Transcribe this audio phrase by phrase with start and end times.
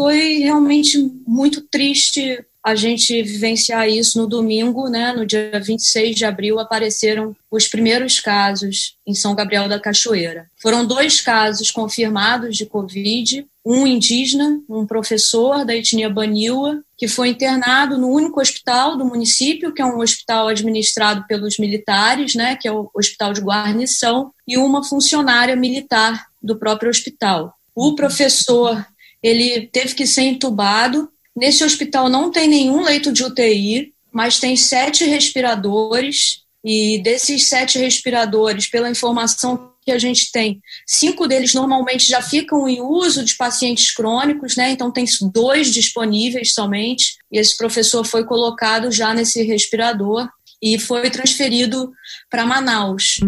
[0.00, 5.12] foi realmente muito triste a gente vivenciar isso no domingo, né?
[5.12, 10.46] No dia 26 de abril apareceram os primeiros casos em São Gabriel da Cachoeira.
[10.56, 17.28] Foram dois casos confirmados de Covid, um indígena, um professor da etnia Baniwa, que foi
[17.28, 22.66] internado no único hospital do município, que é um hospital administrado pelos militares, né, que
[22.66, 27.54] é o Hospital de Guarnição, e uma funcionária militar do próprio hospital.
[27.74, 28.82] O professor,
[29.22, 34.56] ele teve que ser entubado Nesse hospital não tem nenhum leito de UTI, mas tem
[34.56, 42.06] sete respiradores, e desses sete respiradores, pela informação que a gente tem, cinco deles normalmente
[42.06, 44.70] já ficam em uso de pacientes crônicos, né?
[44.70, 50.28] Então tem dois disponíveis somente, e esse professor foi colocado já nesse respirador
[50.62, 51.90] e foi transferido
[52.28, 53.20] para Manaus.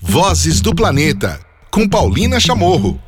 [0.00, 1.38] Vozes do Planeta,
[1.70, 3.05] com Paulina Chamorro.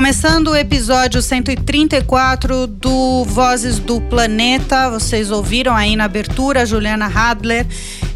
[0.00, 7.66] Começando o episódio 134 do Vozes do Planeta, vocês ouviram aí na abertura Juliana Hadler.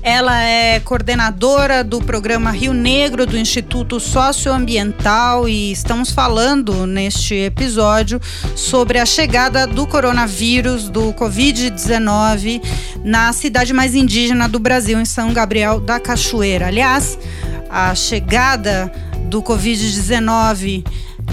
[0.02, 8.18] Ela é coordenadora do programa Rio Negro do Instituto Socioambiental e estamos falando neste episódio
[8.56, 12.62] sobre a chegada do coronavírus, do Covid-19,
[13.04, 16.68] na cidade mais indígena do Brasil, em São Gabriel da Cachoeira.
[16.68, 17.18] Aliás,
[17.68, 18.90] a chegada
[19.28, 20.82] do Covid-19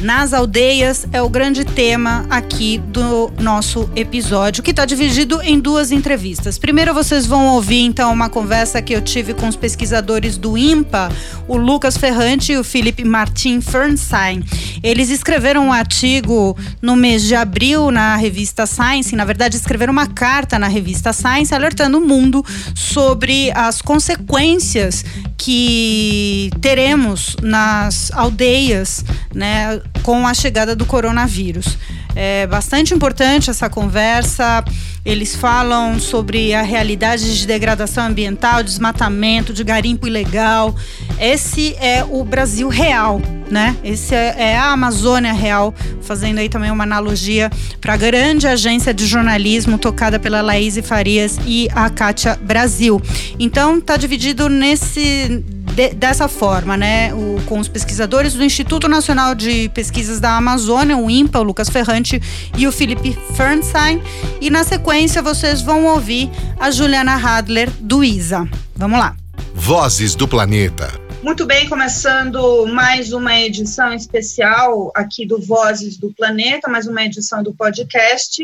[0.02, 5.92] nas aldeias é o grande tema aqui do nosso episódio, que está dividido em duas
[5.92, 6.58] entrevistas.
[6.58, 11.12] Primeiro, vocês vão ouvir então uma conversa que eu tive com os pesquisadores do IMPA,
[11.48, 14.44] o Lucas Ferrante e o Felipe Martin Fernstein.
[14.82, 20.08] Eles escreveram um artigo no mês de abril na revista Science, na verdade, escreveram uma
[20.08, 25.06] carta na revista Science alertando o mundo sobre as consequências
[25.38, 31.78] que teremos nas aldeias, né, com a chegada do coronavírus.
[32.16, 34.64] É bastante importante essa conversa.
[35.04, 40.76] Eles falam sobre a realidade de degradação ambiental, desmatamento, de garimpo ilegal.
[41.20, 43.76] Esse é o Brasil real, né?
[43.84, 47.50] Esse é, é a Amazônia real, fazendo aí também uma analogia
[47.80, 53.02] para a grande agência de jornalismo tocada pela Laís Farias e a Kátia Brasil.
[53.40, 55.44] Então, tá dividido nesse
[55.76, 57.14] de, dessa forma, né?
[57.14, 61.70] O, com os pesquisadores do Instituto Nacional de Pesquisas da Amazônia, o INPA, o Lucas
[61.70, 62.22] Ferrante
[62.58, 64.02] e o Felipe Fernstein.
[64.40, 68.48] E na sequência vocês vão ouvir a Juliana Hadler do ISA.
[68.76, 69.16] Vamos lá.
[69.54, 70.90] Vozes do Planeta.
[71.24, 77.44] Muito bem, começando mais uma edição especial aqui do Vozes do Planeta, mais uma edição
[77.44, 78.42] do podcast.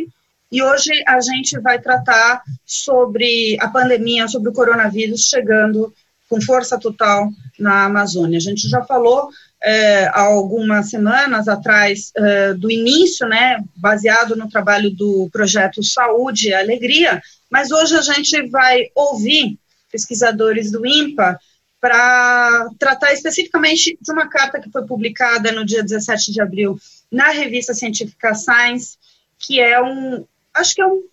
[0.52, 5.92] E hoje a gente vai tratar sobre a pandemia, sobre o coronavírus chegando
[6.30, 8.38] com força total na Amazônia.
[8.38, 9.30] A gente já falou
[9.64, 16.54] é, algumas semanas atrás é, do início, né, baseado no trabalho do projeto Saúde e
[16.54, 19.58] Alegria, mas hoje a gente vai ouvir
[19.92, 21.40] pesquisadores do INPA
[21.80, 26.78] para tratar especificamente de uma carta que foi publicada no dia 17 de abril
[27.12, 28.98] na revista científica Science,
[29.40, 31.04] que é um, acho que é um,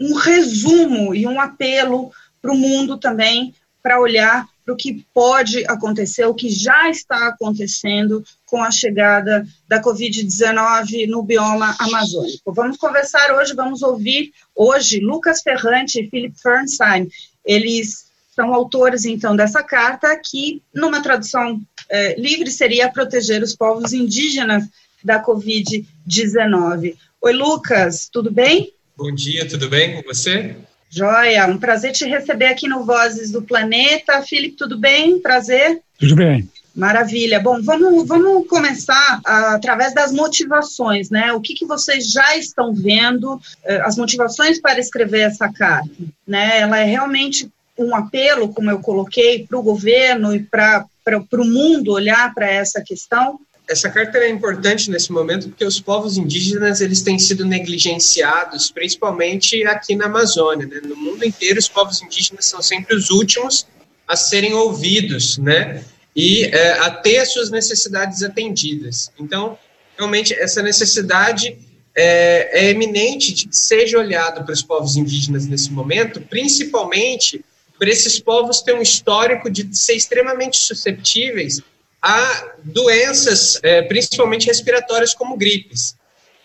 [0.00, 2.10] um resumo e um apelo
[2.40, 3.54] para o mundo também
[3.88, 9.46] para olhar para o que pode acontecer, o que já está acontecendo com a chegada
[9.66, 12.52] da Covid-19 no bioma amazônico.
[12.52, 17.08] Vamos conversar hoje, vamos ouvir hoje Lucas Ferrante e Philip Fernstein.
[17.42, 23.94] Eles são autores, então, dessa carta, que, numa tradução é, livre, seria proteger os povos
[23.94, 24.64] indígenas
[25.02, 26.94] da Covid-19.
[27.22, 28.70] Oi, Lucas, tudo bem?
[28.94, 30.54] Bom dia, tudo bem com você?
[30.90, 34.22] Joia, um prazer te receber aqui no Vozes do Planeta.
[34.22, 35.20] Felipe, tudo bem?
[35.20, 35.80] Prazer?
[35.98, 36.48] Tudo bem.
[36.74, 37.40] Maravilha.
[37.40, 41.32] Bom, vamos, vamos começar uh, através das motivações, né?
[41.32, 43.40] O que, que vocês já estão vendo, uh,
[43.82, 45.90] as motivações para escrever essa carta,
[46.26, 46.60] né?
[46.60, 50.86] Ela é realmente um apelo, como eu coloquei, para o governo e para
[51.32, 53.40] o mundo olhar para essa questão?
[53.68, 59.62] Essa carta é importante nesse momento porque os povos indígenas eles têm sido negligenciados, principalmente
[59.66, 60.66] aqui na Amazônia.
[60.66, 60.80] Né?
[60.82, 63.66] No mundo inteiro, os povos indígenas são sempre os últimos
[64.06, 65.84] a serem ouvidos, né?
[66.16, 69.12] E é, a ter as suas necessidades atendidas.
[69.20, 69.58] Então,
[69.96, 71.58] realmente, essa necessidade
[71.94, 77.44] é, é eminente de que seja olhado para os povos indígenas nesse momento, principalmente
[77.78, 81.62] para esses povos ter um histórico de ser extremamente susceptíveis
[82.00, 85.96] a doenças, é, principalmente respiratórias, como gripes.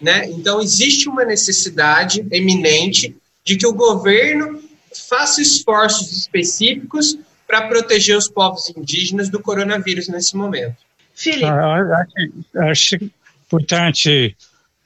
[0.01, 0.29] Né?
[0.29, 4.61] Então, existe uma necessidade eminente de que o governo
[5.09, 7.17] faça esforços específicos
[7.47, 10.75] para proteger os povos indígenas do coronavírus nesse momento.
[11.13, 11.45] Felipe.
[11.45, 12.06] Ah,
[12.56, 13.11] acho, acho,
[13.45, 14.35] importante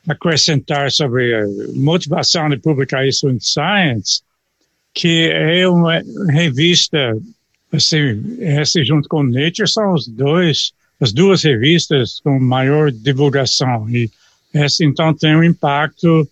[0.08, 4.22] acrescentar sobre a motivação de publicar isso em Science,
[4.94, 7.16] que é uma revista,
[7.72, 13.90] assim, essa junto com Nature são os dois, as duas revistas com maior divulgação.
[13.90, 14.10] E
[14.54, 16.28] essa então tem um impacto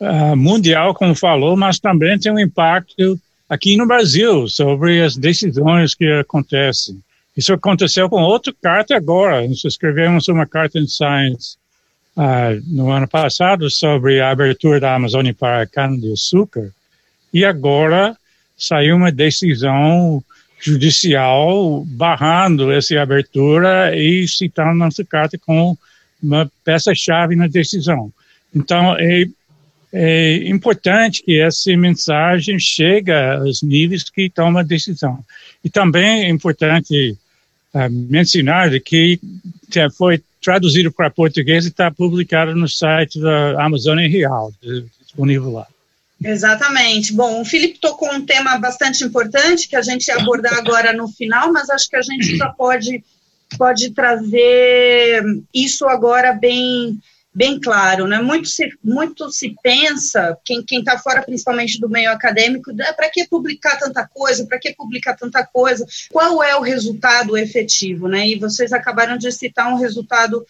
[0.00, 5.94] uh, mundial, como falou, mas também tem um impacto aqui no Brasil sobre as decisões
[5.94, 6.98] que acontecem.
[7.36, 9.46] Isso aconteceu com outra carta agora.
[9.46, 11.56] Nós escrevemos uma carta em Science
[12.16, 16.72] uh, no ano passado sobre a abertura da Amazônia para a cana-de-açúcar.
[17.32, 18.16] E agora
[18.56, 20.22] saiu uma decisão
[20.60, 25.78] judicial barrando essa abertura e citando nossa carta como
[26.22, 28.12] uma peça-chave na decisão.
[28.54, 29.24] Então, é,
[29.92, 35.24] é importante que essa mensagem chegue aos níveis que tomam a decisão.
[35.64, 37.16] E também é importante
[37.74, 39.20] uh, mencionar que
[39.96, 44.52] foi traduzido para português e está publicado no site da Amazônia Real,
[45.00, 45.66] disponível lá.
[46.22, 47.12] Exatamente.
[47.12, 51.08] Bom, o Felipe tocou um tema bastante importante que a gente ia abordar agora no
[51.08, 53.04] final, mas acho que a gente já pode,
[53.56, 55.22] pode trazer
[55.54, 56.98] isso agora bem
[57.38, 58.20] bem claro, né?
[58.20, 62.92] Muito se, muito se pensa, quem está fora principalmente do meio acadêmico, né?
[62.92, 68.08] para que publicar tanta coisa, para que publicar tanta coisa, qual é o resultado efetivo,
[68.08, 68.26] né?
[68.26, 70.44] E vocês acabaram de citar um resultado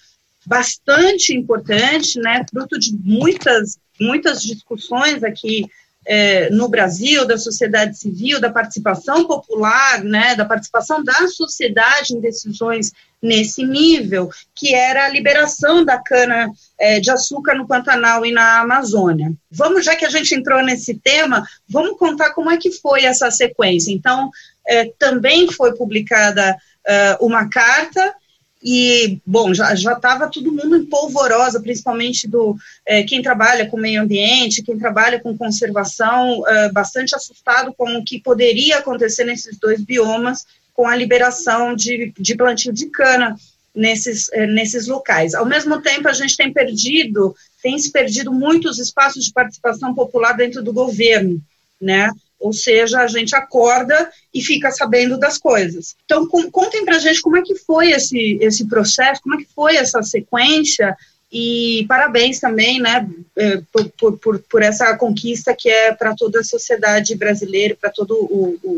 [0.47, 2.47] bastante importante, né?
[2.51, 5.67] Fruto de muitas, muitas discussões aqui
[6.07, 12.21] é, no Brasil, da sociedade civil, da participação popular, né, da participação da sociedade em
[12.21, 18.33] decisões nesse nível, que era a liberação da cana é, de açúcar no Pantanal e
[18.33, 19.33] na Amazônia.
[19.51, 23.31] Vamos, já que a gente entrou nesse tema, vamos contar como é que foi essa
[23.31, 23.93] sequência.
[23.93, 24.31] Então,
[24.67, 26.57] é, também foi publicada
[26.87, 28.15] é, uma carta
[28.63, 34.03] e, bom, já estava todo mundo em polvorosa, principalmente do é, quem trabalha com meio
[34.03, 39.81] ambiente, quem trabalha com conservação, é, bastante assustado com o que poderia acontecer nesses dois
[39.81, 40.45] biomas
[40.75, 43.37] com a liberação de, de plantio de cana
[43.75, 45.35] nesses, é, nesses locais.
[45.35, 50.33] Ao mesmo tempo, a gente tem perdido, tem se perdido muitos espaços de participação popular
[50.33, 51.41] dentro do governo,
[51.81, 52.11] né?
[52.41, 55.97] Ou seja, a gente acorda e fica sabendo das coisas.
[56.05, 59.39] Então, com, contem para a gente como é que foi esse, esse processo, como é
[59.39, 60.97] que foi essa sequência
[61.31, 63.07] e parabéns também, né,
[63.37, 68.17] é, por, por, por essa conquista que é para toda a sociedade brasileira, para todos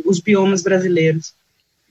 [0.04, 1.32] os biomas brasileiros.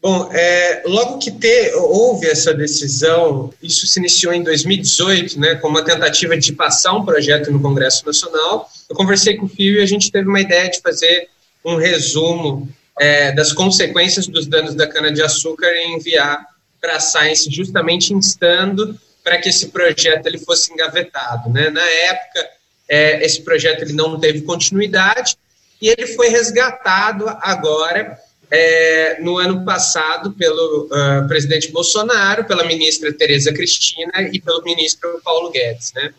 [0.01, 5.67] Bom, é, logo que te, houve essa decisão, isso se iniciou em 2018, né, com
[5.67, 8.69] uma tentativa de passar um projeto no Congresso Nacional.
[8.89, 11.27] Eu conversei com o Fio e a gente teve uma ideia de fazer
[11.63, 12.67] um resumo
[12.99, 16.45] é, das consequências dos danos da cana-de-açúcar e enviar
[16.81, 21.49] para a Science, justamente instando para que esse projeto ele fosse engavetado.
[21.49, 21.69] Né?
[21.69, 22.49] Na época,
[22.87, 25.35] é, esse projeto ele não teve continuidade
[25.81, 28.17] e ele foi resgatado agora,
[28.51, 35.21] é, no ano passado, pelo uh, presidente Bolsonaro, pela ministra Tereza Cristina e pelo ministro
[35.23, 35.93] Paulo Guedes.
[35.93, 36.13] Né?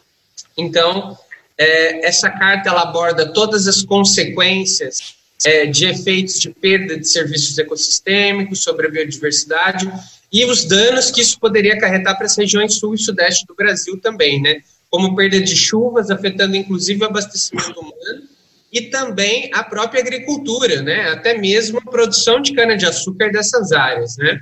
[0.57, 1.19] Então,
[1.59, 7.57] é, essa carta ela aborda todas as consequências é, de efeitos de perda de serviços
[7.59, 9.91] ecossistêmicos sobre a biodiversidade
[10.33, 13.99] e os danos que isso poderia acarretar para as regiões sul e sudeste do Brasil
[14.01, 14.61] também, né?
[14.89, 18.29] Como perda de chuvas, afetando inclusive o abastecimento humano
[18.73, 21.11] e também a própria agricultura, né?
[21.11, 24.41] Até mesmo a produção de cana-de-açúcar dessas áreas, né?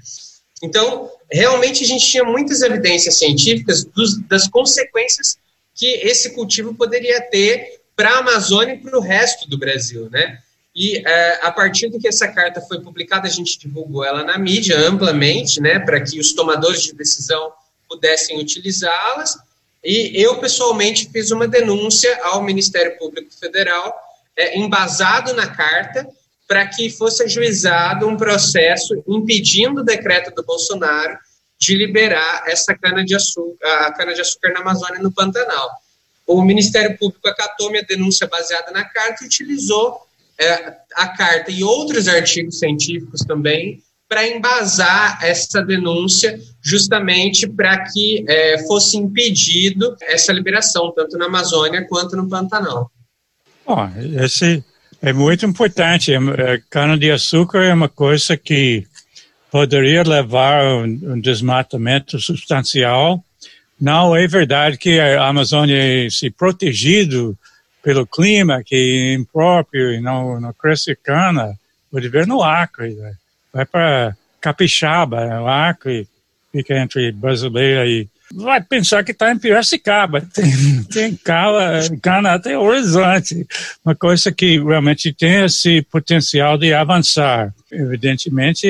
[0.62, 5.38] Então, realmente a gente tinha muitas evidências científicas dos, das consequências
[5.74, 10.38] que esse cultivo poderia ter para a Amazônia e para o resto do Brasil, né?
[10.74, 14.38] E é, a partir do que essa carta foi publicada, a gente divulgou ela na
[14.38, 17.52] mídia amplamente, né, para que os tomadores de decisão
[17.88, 19.36] pudessem utilizá-las.
[19.82, 23.94] E eu, pessoalmente, fiz uma denúncia ao Ministério Público Federal,
[24.36, 26.06] é, embasado na carta,
[26.46, 31.18] para que fosse ajuizado um processo impedindo o decreto do Bolsonaro
[31.58, 35.68] de liberar essa cana-de-açúcar, a cana-de-açúcar na Amazônia no Pantanal.
[36.26, 40.00] O Ministério Público acatou minha denúncia baseada na carta e utilizou
[40.94, 48.66] a carta e outros artigos científicos também para embasar essa denúncia, justamente para que é,
[48.66, 52.90] fosse impedido essa liberação, tanto na Amazônia quanto no Pantanal.
[53.66, 54.64] Bom, esse
[55.02, 56.14] é muito importante.
[56.14, 56.18] É,
[56.70, 58.86] cana-de-açúcar é uma coisa que
[59.50, 63.22] poderia levar a um desmatamento substancial.
[63.78, 67.38] Não é verdade que a Amazônia se protegido
[67.82, 71.58] pelo clima que é impróprio e não, não cresce cana,
[71.90, 72.96] pode ver no Acre.
[73.52, 76.06] Vai para Capixaba, o Acre
[76.52, 82.58] fica entre brasileira e vai pensar que está em Piracicaba, tem, tem cana, cana até
[82.58, 83.46] horizonte,
[83.84, 87.54] uma coisa que realmente tem esse potencial de avançar.
[87.70, 88.66] Evidentemente,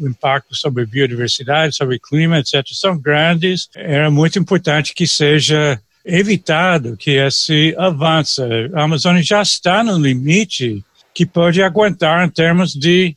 [0.00, 3.68] o impacto sobre biodiversidade, sobre clima, etc., são grandes.
[3.74, 8.40] Era muito importante que seja evitado que esse avance.
[8.74, 13.16] A Amazônia já está no limite que pode aguentar em termos de,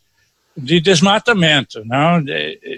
[0.56, 1.84] de desmatamento.
[1.86, 2.24] Não?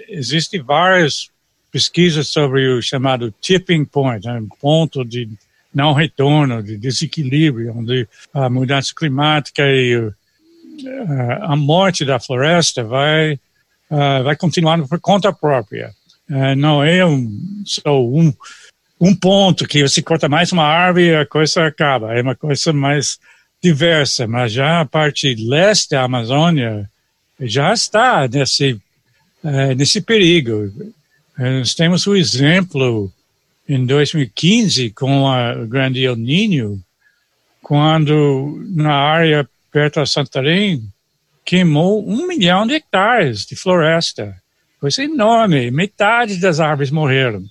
[0.08, 1.30] Existem várias
[1.70, 4.42] pesquisas sobre o chamado tipping point, né?
[4.60, 5.28] ponto de
[5.74, 10.10] não retorno, de desequilíbrio, onde a mudança climática e
[11.42, 13.38] a morte da floresta vai,
[14.24, 15.92] vai continuar por conta própria.
[16.56, 18.32] Não é um, só um,
[19.00, 22.14] um ponto que você corta mais uma árvore e a coisa acaba.
[22.14, 23.18] É uma coisa mais
[23.62, 26.90] diversa, mas já a parte leste da Amazônia
[27.40, 28.80] já está nesse,
[29.44, 30.72] é, nesse perigo.
[31.38, 33.12] É, nós temos o exemplo
[33.68, 36.80] em 2015 com o grande El Niño,
[37.62, 40.82] quando na área perto de Santarém
[41.44, 44.36] queimou um milhão de hectares de floresta.
[44.80, 47.44] Coisa enorme, metade das árvores morreram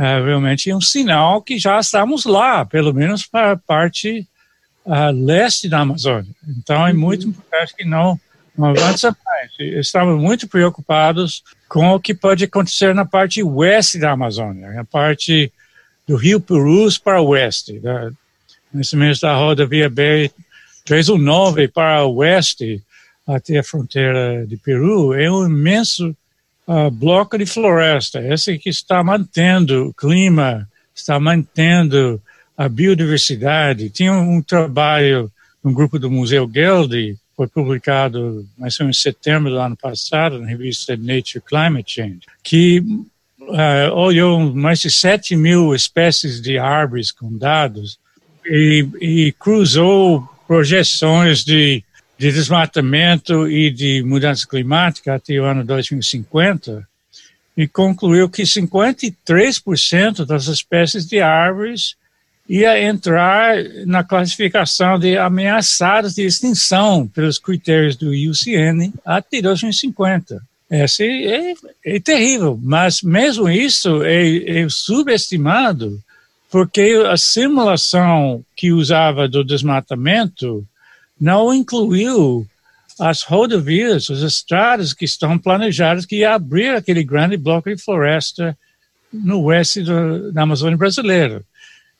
[0.00, 4.26] é, realmente um sinal que já estamos lá, pelo menos para a parte
[4.86, 6.34] uh, leste da Amazônia.
[6.56, 7.28] Então é muito uhum.
[7.28, 8.18] importante que não,
[8.56, 9.50] não avance mais.
[9.58, 15.52] Estamos muito preocupados com o que pode acontecer na parte oeste da Amazônia, a parte
[16.08, 17.78] do Rio Purus para o oeste.
[17.78, 18.10] Da,
[18.72, 22.82] nesse mês da rodovia BR-319 para o oeste,
[23.26, 26.16] até a fronteira de Peru, é um imenso
[26.70, 32.22] uh, bloco de floresta, esse que está mantendo o clima, está mantendo
[32.56, 33.90] a biodiversidade.
[33.90, 35.30] Tinha um, um trabalho
[35.64, 40.38] no grupo do Museu Geldi, foi publicado mais ou menos em setembro do ano passado
[40.38, 42.80] na revista Nature Climate Change, que
[43.40, 47.98] uh, olhou mais de 7 mil espécies de árvores com dados
[48.46, 51.82] e, e cruzou projeções de
[52.20, 56.86] de desmatamento e de mudança climática até o ano 2050
[57.56, 61.96] e concluiu que 53% das espécies de árvores
[62.46, 70.42] ia entrar na classificação de ameaçadas de extinção pelos critérios do IUCN até 2050.
[70.70, 71.54] Esse é,
[71.86, 75.98] é terrível, mas mesmo isso é, é subestimado
[76.50, 80.66] porque a simulação que usava do desmatamento
[81.20, 82.46] não incluiu
[82.98, 88.56] as rodovias, as estradas que estão planejadas que ia abrir aquele grande bloco de floresta
[89.12, 91.42] no oeste do, da Amazônia brasileira.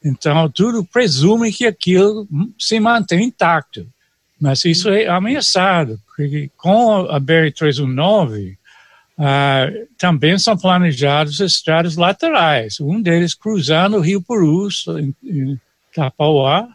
[0.04, 2.26] Então, tudo presume que aquilo
[2.58, 3.86] se mantém intacto.
[4.40, 8.56] Mas isso é ameaçado, porque com a BR-319,
[9.18, 9.66] ah,
[9.98, 15.60] também são planejados estradas laterais, um deles cruzando o Rio Purus, em, em
[15.94, 16.68] Tapauá,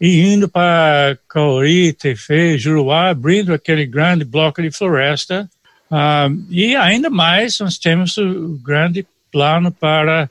[0.00, 5.48] e indo para Cauri, Tefe, Juruá, abrindo aquele grande bloco de floresta.
[5.90, 10.28] Uh, e ainda mais, nós temos o grande plano para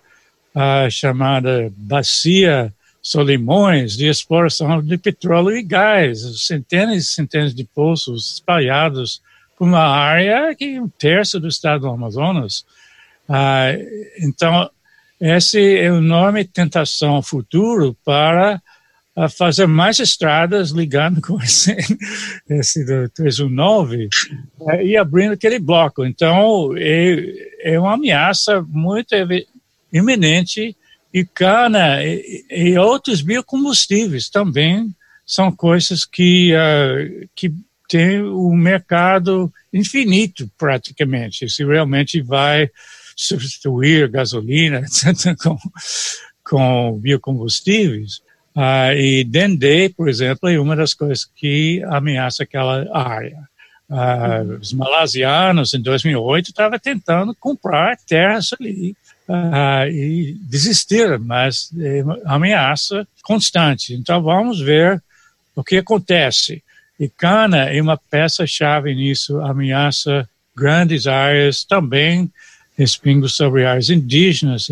[0.54, 8.36] a chamada Bacia Solimões de exploração de petróleo e gás, centenas e centenas de poços
[8.36, 9.22] espalhados
[9.58, 12.66] por uma área que é um terço do estado do Amazonas.
[13.28, 14.70] Uh, então,
[15.20, 18.62] essa é uma enorme tentação futuro para
[19.16, 21.76] a fazer mais estradas ligando com esse,
[22.50, 24.10] esse do 319
[24.70, 26.04] é, e abrindo aquele bloco.
[26.06, 29.14] Então, é, é uma ameaça muito
[29.92, 30.76] iminente
[31.14, 34.94] e cana e, e outros biocombustíveis também
[35.26, 37.54] são coisas que, uh, que
[37.88, 41.50] tem um mercado infinito praticamente.
[41.50, 42.70] Se realmente vai
[43.16, 45.58] substituir gasolina, etc., com,
[46.44, 48.22] com biocombustíveis.
[48.56, 53.38] Uh, e Dendê, por exemplo, é uma das coisas que ameaça aquela área.
[53.90, 58.96] Uh, os malasianos, em 2008, estavam tentando comprar terras ali
[59.28, 63.94] uh, e desistir, mas é ameaça constante.
[63.94, 65.02] Então, vamos ver
[65.56, 66.64] o que acontece.
[67.00, 72.32] E cana é uma peça-chave nisso, ameaça grandes áreas, também
[72.78, 74.70] respingos sobre áreas indígenas,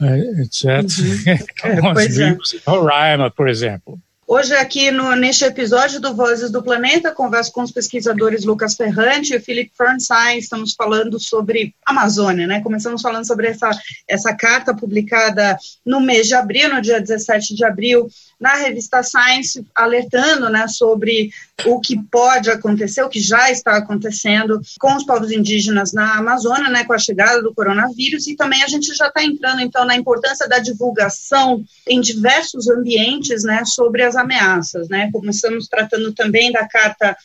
[0.00, 0.82] etc.
[0.82, 2.38] Uhum.
[2.66, 2.70] é.
[2.70, 3.98] Roraima, por exemplo.
[4.26, 9.34] Hoje aqui no, neste episódio do Vozes do Planeta, converso com os pesquisadores Lucas Ferrante
[9.34, 12.62] e Philip Fernstein, estamos falando sobre Amazônia, né?
[12.62, 13.70] Começamos falando sobre essa,
[14.08, 18.08] essa carta publicada no mês de abril, no dia 17 de abril,
[18.40, 21.30] na revista Science, alertando né, sobre
[21.64, 26.70] o que pode acontecer, o que já está acontecendo com os povos indígenas na Amazônia,
[26.70, 29.96] né, com a chegada do coronavírus, e também a gente já está entrando, então, na
[29.96, 36.66] importância da divulgação em diversos ambientes, né, sobre as ameaças, né, começamos tratando também da
[36.66, 37.16] carta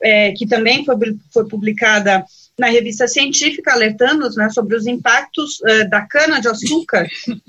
[0.00, 0.96] é, que também foi,
[1.32, 2.24] foi publicada
[2.58, 7.06] na revista científica, alertando né, sobre os impactos uh, da cana-de-açúcar,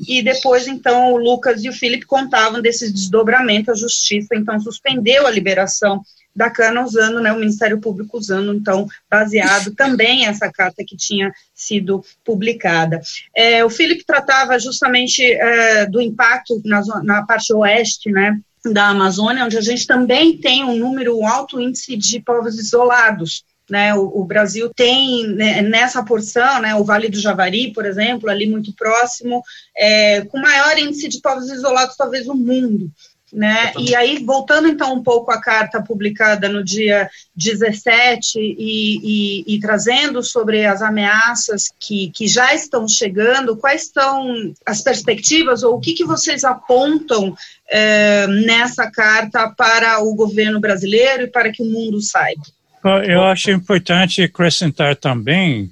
[0.07, 5.25] e depois, então, o Lucas e o Felipe contavam desse desdobramento, a justiça, então, suspendeu
[5.25, 6.01] a liberação
[6.35, 11.33] da cana usando, né, o Ministério Público usando, então, baseado também essa carta que tinha
[11.53, 13.01] sido publicada.
[13.35, 19.45] É, o Felipe tratava justamente é, do impacto na, na parte oeste, né, da Amazônia,
[19.45, 24.21] onde a gente também tem um número, um alto índice de povos isolados, né, o,
[24.21, 28.73] o, Brasil tem né, nessa porção, né, o Vale do Javari, por exemplo, ali muito
[28.73, 29.43] próximo,
[29.77, 32.91] é, com maior índice de povos isolados talvez no mundo.
[33.31, 33.71] Né?
[33.77, 39.59] E aí, voltando então um pouco à carta publicada no dia 17 e, e, e,
[39.59, 45.79] trazendo sobre as ameaças que, que já estão chegando, quais são as perspectivas ou o
[45.79, 47.35] que, que vocês apontam
[47.69, 52.41] é, nessa carta para o governo brasileiro e para que o mundo saiba?
[53.07, 55.71] Eu acho importante acrescentar também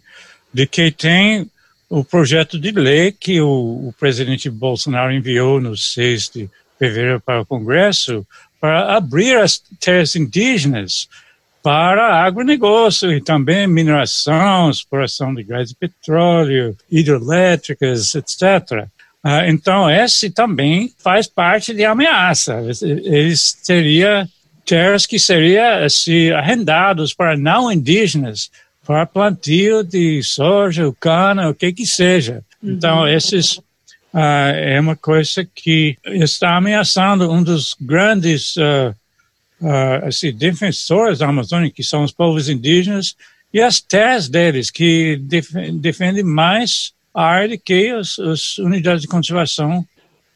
[0.54, 1.50] de que tem
[1.90, 3.48] o projeto de lei que o,
[3.88, 8.26] o presidente Bolsonaro enviou no 6 de fevereiro para o Congresso
[8.60, 11.08] para abrir as terras indígenas
[11.64, 18.88] para agronegócio e também mineração, exploração de gás de petróleo, hidrelétricas, etc.
[19.24, 22.64] Ah, então, esse também faz parte de ameaça.
[22.82, 24.28] Eles teriam
[24.68, 28.52] terras que seriam assim, arrendados para não indígenas
[28.86, 32.44] para plantio de soja, cana, o que que seja.
[32.62, 33.08] Então, uhum.
[33.08, 38.96] esses uh, é uma coisa que está ameaçando um dos grandes uh,
[39.62, 43.16] uh, assim, defensores da Amazônia, que são os povos indígenas,
[43.54, 49.08] e as terras deles, que def defendem mais a área que as, as unidades de
[49.08, 49.86] conservação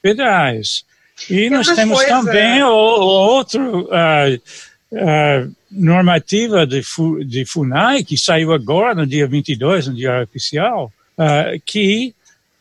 [0.01, 0.83] federais.
[1.29, 2.09] E nós temos coisa...
[2.09, 4.35] também o, o outro uh,
[4.91, 6.81] uh, normativa de,
[7.25, 12.13] de FUNAI, que saiu agora, no dia 22, no dia oficial, uh, que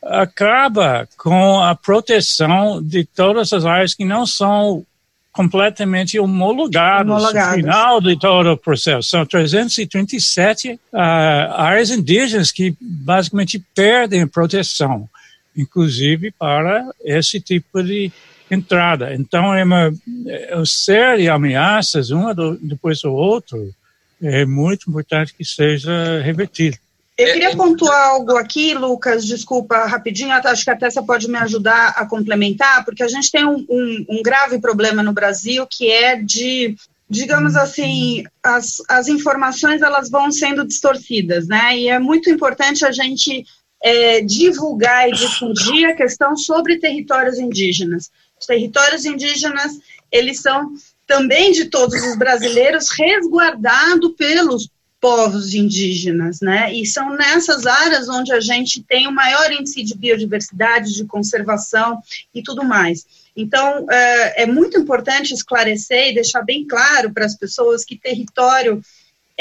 [0.03, 4.85] acaba com a proteção de todas as áreas que não são
[5.33, 7.57] completamente homologadas, homologadas.
[7.57, 9.09] no final de todo o processo.
[9.09, 15.09] São 337 uh, áreas indígenas que basicamente perdem proteção,
[15.57, 18.11] inclusive para esse tipo de
[18.55, 19.15] entrada.
[19.15, 19.93] Então, é uma,
[20.27, 23.75] é uma série de ameaças, uma do, depois do outro,
[24.23, 26.77] é muito importante que seja revertido.
[27.17, 31.89] Eu queria pontuar algo aqui, Lucas, desculpa, rapidinho, acho que até você pode me ajudar
[31.89, 36.17] a complementar, porque a gente tem um, um, um grave problema no Brasil que é
[36.17, 36.75] de
[37.11, 41.77] digamos assim, as, as informações elas vão sendo distorcidas, né?
[41.77, 43.45] E é muito importante a gente
[43.83, 48.11] é, divulgar e difundir a questão sobre territórios indígenas.
[48.41, 49.79] Os territórios indígenas,
[50.11, 50.73] eles são
[51.07, 56.73] também de todos os brasileiros, resguardados pelos povos indígenas, né?
[56.73, 61.99] E são nessas áreas onde a gente tem o maior índice de biodiversidade, de conservação
[62.35, 63.07] e tudo mais.
[63.35, 68.83] Então, é, é muito importante esclarecer e deixar bem claro para as pessoas que território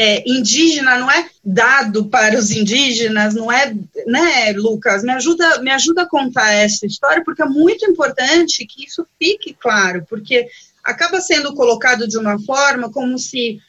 [0.02, 3.76] é, indígena não é dado para os indígenas, não é,
[4.08, 5.04] né, Lucas?
[5.04, 9.54] Me ajuda, me ajuda a contar essa história, porque é muito importante que isso fique
[9.60, 10.48] claro, porque
[10.82, 13.60] acaba sendo colocado de uma forma como se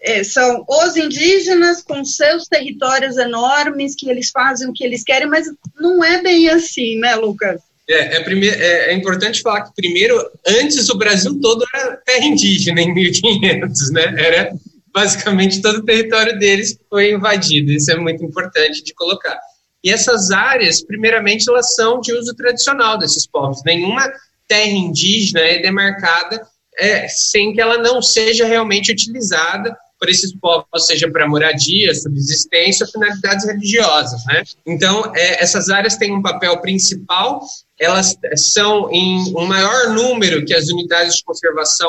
[0.00, 5.26] é, são os indígenas com seus territórios enormes, que eles fazem o que eles querem,
[5.26, 5.48] mas
[5.80, 7.60] não é bem assim, né, Lucas?
[7.90, 10.16] É, é, primeiro, é, é, importante falar que, primeiro,
[10.46, 14.14] antes o Brasil todo era terra indígena, em 1500, né?
[14.16, 14.52] Era
[14.94, 17.72] basicamente todo o território deles foi invadido.
[17.72, 19.38] Isso é muito importante de colocar.
[19.82, 23.62] E essas áreas, primeiramente, elas são de uso tradicional desses povos.
[23.64, 24.12] Nenhuma
[24.46, 26.46] terra indígena é demarcada
[26.78, 32.84] é, sem que ela não seja realmente utilizada por esses povos, seja para moradia, subsistência
[32.84, 34.24] ou finalidades religiosas.
[34.26, 34.42] Né?
[34.66, 37.40] Então, é, essas áreas têm um papel principal,
[37.78, 41.88] elas são em um maior número que as unidades de conservação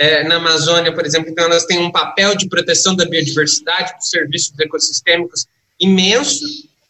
[0.00, 4.08] é, na Amazônia, por exemplo, então elas têm um papel de proteção da biodiversidade, dos
[4.08, 5.46] serviços ecossistêmicos
[5.78, 6.42] imenso,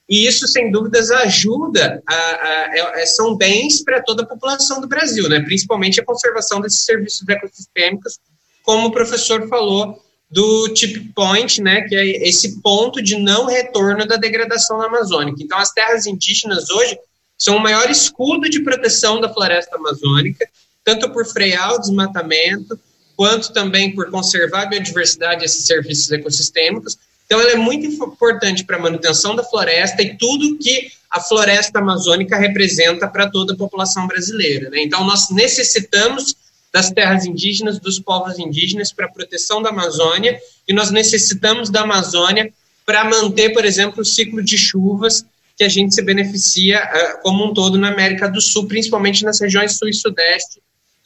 [0.08, 4.86] e isso, sem dúvidas, ajuda, a, a, a são bens para toda a população do
[4.86, 5.40] Brasil, né?
[5.40, 8.20] principalmente a conservação desses serviços ecossistêmicos,
[8.62, 14.06] como o professor falou, do tip point, né, que é esse ponto de não retorno
[14.06, 15.42] da degradação amazônica.
[15.42, 16.96] Então, as terras indígenas hoje
[17.36, 20.48] são o maior escudo de proteção da floresta amazônica,
[20.84, 22.78] tanto por frear o desmatamento,
[23.20, 26.96] quanto também por conservar a biodiversidade e esses serviços ecossistêmicos.
[27.26, 31.80] Então, ela é muito importante para a manutenção da floresta e tudo que a floresta
[31.80, 34.70] amazônica representa para toda a população brasileira.
[34.70, 34.84] Né?
[34.84, 36.34] Então, nós necessitamos
[36.72, 41.82] das terras indígenas, dos povos indígenas para a proteção da Amazônia e nós necessitamos da
[41.82, 42.50] Amazônia
[42.86, 45.26] para manter, por exemplo, o ciclo de chuvas
[45.58, 49.38] que a gente se beneficia uh, como um todo na América do Sul, principalmente nas
[49.38, 50.58] regiões sul e sudeste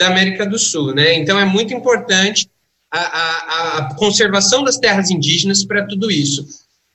[0.05, 0.95] da América do Sul.
[0.95, 1.14] Né?
[1.14, 2.49] Então, é muito importante
[2.90, 6.47] a, a, a conservação das terras indígenas para tudo isso.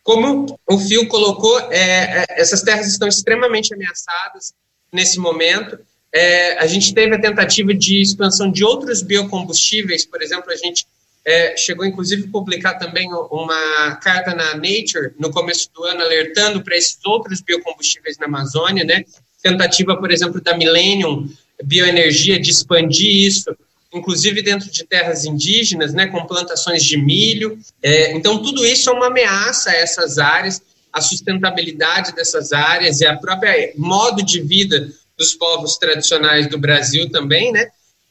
[0.04, 4.54] Como o Fio colocou, é, é, essas terras estão extremamente ameaçadas
[4.94, 5.80] nesse momento.
[6.14, 10.86] É, a gente teve a tentativa de expansão de outros biocombustíveis, por exemplo, a gente
[11.26, 16.64] é, chegou inclusive a publicar também uma carta na Nature no começo do ano alertando
[16.64, 19.04] para esses outros biocombustíveis na Amazônia, né?
[19.44, 21.30] Tentativa, por exemplo, da Millennium
[21.64, 23.56] Bioenergia de expandir isso,
[23.94, 27.60] inclusive dentro de terras indígenas, né, com plantações de milho.
[27.82, 33.06] É, então, tudo isso é uma ameaça a essas áreas, a sustentabilidade dessas áreas e
[33.06, 37.68] a própria modo de vida dos povos tradicionais do Brasil também, né?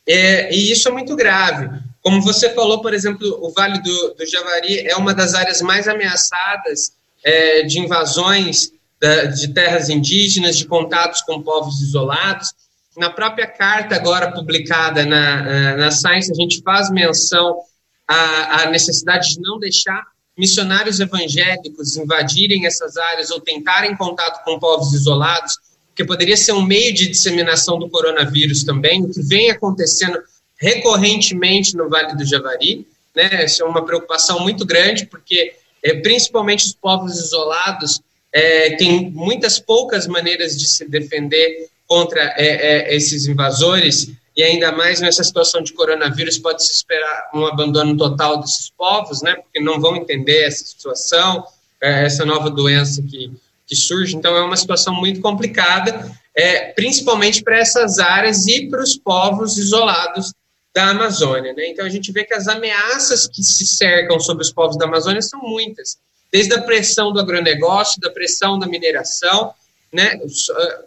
[0.06, 1.68] É, e isso é muito grave.
[2.00, 5.86] Como você falou, por exemplo, o Vale do, do Javari é uma das áreas mais
[5.88, 12.54] ameaçadas é, de invasões da, de terras indígenas, de contatos com povos isolados.
[12.98, 17.60] Na própria carta agora publicada na, na Science, a gente faz menção
[18.08, 20.04] à, à necessidade de não deixar
[20.36, 25.58] missionários evangélicos invadirem essas áreas ou tentarem contato com povos isolados,
[25.94, 30.18] que poderia ser um meio de disseminação do coronavírus também, o que vem acontecendo
[30.56, 32.84] recorrentemente no Vale do Javari.
[33.14, 33.44] Né?
[33.44, 38.00] Isso é uma preocupação muito grande, porque é, principalmente os povos isolados
[38.32, 45.00] é, têm muitas poucas maneiras de se defender contra é, esses invasores, e ainda mais
[45.00, 49.34] nessa situação de coronavírus, pode-se esperar um abandono total desses povos, né?
[49.34, 51.44] porque não vão entender essa situação,
[51.80, 53.32] essa nova doença que
[53.68, 54.16] que surge.
[54.16, 59.58] Então, é uma situação muito complicada, é, principalmente para essas áreas e para os povos
[59.58, 60.32] isolados
[60.74, 61.52] da Amazônia.
[61.52, 61.68] Né?
[61.68, 65.20] Então, a gente vê que as ameaças que se cercam sobre os povos da Amazônia
[65.20, 65.98] são muitas,
[66.32, 69.52] desde a pressão do agronegócio, da pressão da mineração,
[69.92, 70.18] né?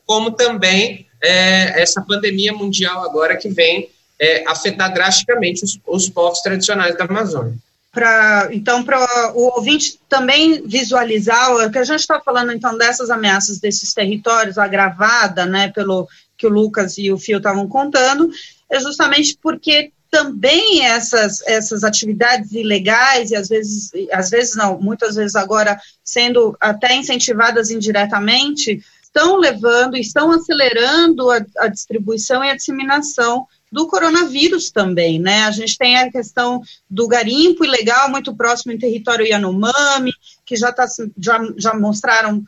[0.06, 6.42] como também é, essa pandemia mundial agora que vem é, afetar drasticamente os, os povos
[6.42, 7.56] tradicionais da Amazônia
[7.92, 13.10] para então para o ouvinte também visualizar o que a gente está falando então dessas
[13.10, 18.30] ameaças desses territórios agravada né pelo que o Lucas e o Fio estavam contando
[18.70, 25.15] é justamente porque também essas essas atividades ilegais e às vezes às vezes não muitas
[25.15, 32.56] vezes agora sendo até incentivadas indiretamente estão levando estão acelerando a, a distribuição e a
[32.56, 35.43] disseminação do coronavírus também, né?
[35.43, 40.12] A gente tem a questão do garimpo ilegal muito próximo em território Yanomami,
[40.45, 40.86] que já, tá,
[41.17, 42.43] já, já mostraram,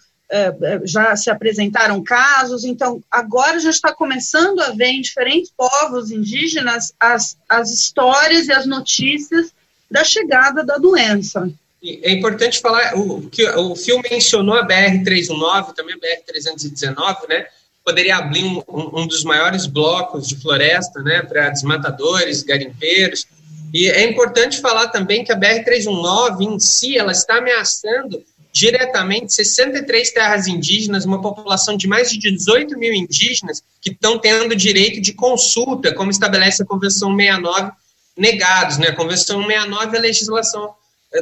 [0.86, 6.94] já se apresentaram casos, então agora já está começando a ver em diferentes povos indígenas
[7.00, 9.52] as, as histórias e as notícias
[9.90, 11.50] da chegada da doença.
[11.84, 17.46] É importante falar, o que o filme mencionou a BR-319, também a BR-319, né?
[17.84, 23.28] poderia abrir um, um, dos maiores blocos de floresta, né, para desmatadores, garimpeiros.
[23.74, 30.12] E é importante falar também que a BR-319 em si, ela está ameaçando diretamente 63
[30.12, 35.12] terras indígenas, uma população de mais de 18 mil indígenas que estão tendo direito de
[35.12, 37.72] consulta, como estabelece a Convenção 69,
[38.16, 38.78] negados.
[38.78, 38.90] Né?
[38.90, 40.76] A Convenção 69 é a legislação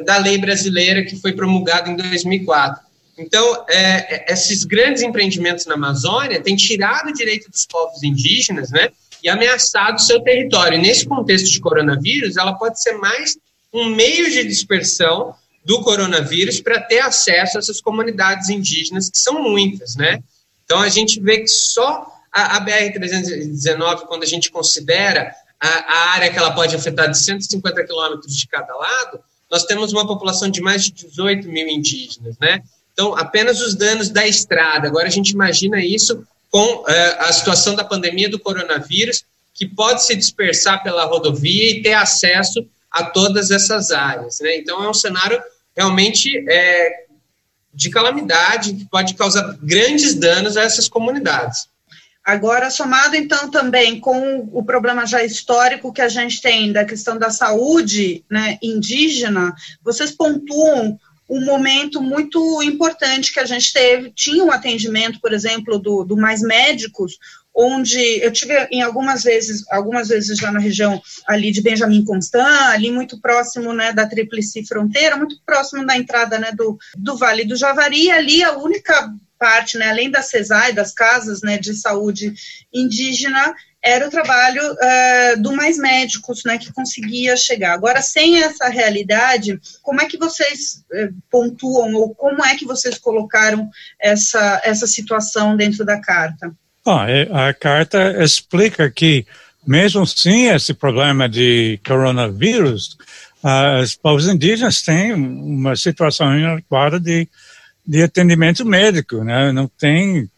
[0.06, 2.84] da lei brasileira que foi promulgada em 2004.
[3.18, 8.90] Então, é, esses grandes empreendimentos na Amazônia têm tirado o direito dos povos indígenas, né,
[9.24, 10.78] e ameaçado seu território.
[10.78, 13.38] E nesse contexto de coronavírus, ela pode ser mais
[13.74, 19.42] um meio de dispersão do coronavírus para ter acesso a essas comunidades indígenas, que são
[19.44, 20.22] muitas, né?
[20.66, 26.12] Então, a gente vê que só a, a BR-319, quando a gente considera a, a,
[26.14, 29.20] área que ela pode afetar de 150 quilômetros de cada lado,
[29.50, 32.64] nós temos uma população de mais de 18 mil indígenas, né?
[32.94, 34.88] Então, apenas os danos da estrada.
[34.88, 36.86] Agora, a gente imagina isso com uh,
[37.20, 42.66] a situação da pandemia do coronavírus, que pode se dispersar pela rodovia e ter acesso
[42.92, 44.40] a todas essas áreas.
[44.42, 44.58] Né?
[44.58, 45.42] Então, é um cenário
[45.76, 47.06] realmente é,
[47.74, 51.70] de calamidade que pode causar grandes danos a essas comunidades.
[52.24, 57.18] Agora, somado então também com o problema já histórico que a gente tem da questão
[57.18, 64.12] da saúde né, indígena, vocês pontuam um momento muito importante que a gente teve.
[64.12, 67.18] Tinha um atendimento, por exemplo, do, do Mais Médicos,
[67.54, 72.72] onde eu tive em algumas vezes, algumas vezes já na região ali de Benjamin Constant,
[72.72, 77.46] ali muito próximo, né, da Tríplice Fronteira, muito próximo da entrada, né, do, do Vale
[77.46, 82.34] do Javari, ali a única parte, né, além da CESAI, das casas, né, de saúde
[82.72, 87.74] indígena, era o trabalho uh, do Mais Médicos, né, que conseguia chegar.
[87.74, 93.00] Agora, sem essa realidade, como é que vocês uh, pontuam ou como é que vocês
[93.00, 93.68] colocaram
[94.00, 96.56] essa, essa situação dentro da carta?
[96.84, 99.26] Bom, é, a carta explica que,
[99.66, 102.98] mesmo sem esse problema de coronavírus,
[103.82, 107.28] os povos indígenas têm uma situação inadequada de,
[107.86, 109.52] de atendimento médico, né?
[109.52, 110.30] não tem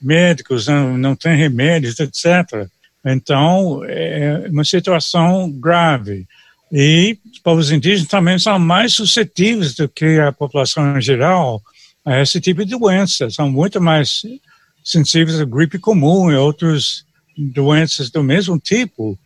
[0.00, 2.68] médicos, não, não tem remédios, etc.
[3.04, 6.26] Então, é uma situação grave.
[6.72, 11.60] E os povos indígenas também são mais suscetíveis do que a população em geral
[12.04, 13.28] a esse tipo de doença.
[13.28, 14.22] São muito mais
[14.82, 17.04] sensíveis à gripe comum e outras
[17.36, 19.18] doenças do mesmo tipo.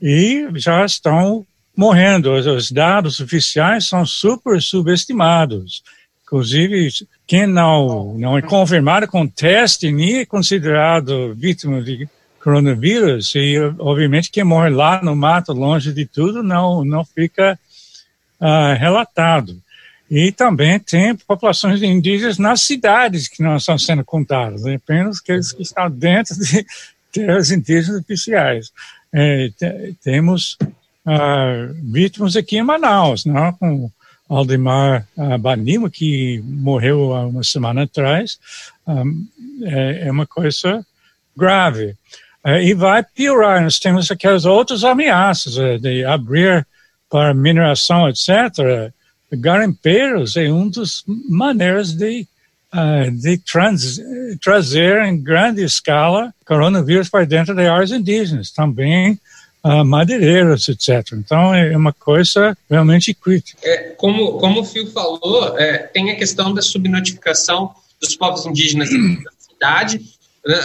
[0.00, 2.32] E já estão morrendo.
[2.32, 5.82] Os dados oficiais são super subestimados.
[6.24, 6.88] Inclusive,
[7.26, 12.08] quem não, não é confirmado com teste nem é considerado vítima de
[12.42, 17.58] coronavírus e obviamente quem morre lá no mato longe de tudo não não fica
[18.38, 19.62] uh, relatado
[20.10, 24.74] e também tem populações indígenas nas cidades que não estão sendo contadas né?
[24.74, 26.64] apenas aqueles que estão dentro de
[27.12, 28.72] terras indígenas oficiais
[29.12, 29.50] é,
[30.02, 30.58] temos
[31.06, 33.54] uh, vítimas aqui em Manaus não né?
[33.58, 33.90] com
[34.28, 38.38] Aldemar uh, Banima que morreu há uma semana atrás
[38.86, 39.26] um,
[39.62, 40.84] é, é uma coisa
[41.36, 41.96] grave
[42.44, 43.62] é, e vai piorar.
[43.62, 46.66] Nós temos aquelas outras ameaças é, de abrir
[47.08, 48.92] para mineração, etc.
[49.36, 52.26] Garimpeiros é uma das maneiras de,
[52.72, 54.00] uh, de trans,
[54.42, 58.50] trazer em grande escala coronavírus para dentro de áreas indígenas.
[58.50, 59.18] Também
[59.64, 61.12] uh, madeireiros, etc.
[61.12, 63.58] Então é uma coisa realmente crítica.
[63.62, 68.90] É, como, como o Fio falou, é, tem a questão da subnotificação dos povos indígenas
[69.24, 70.00] da cidade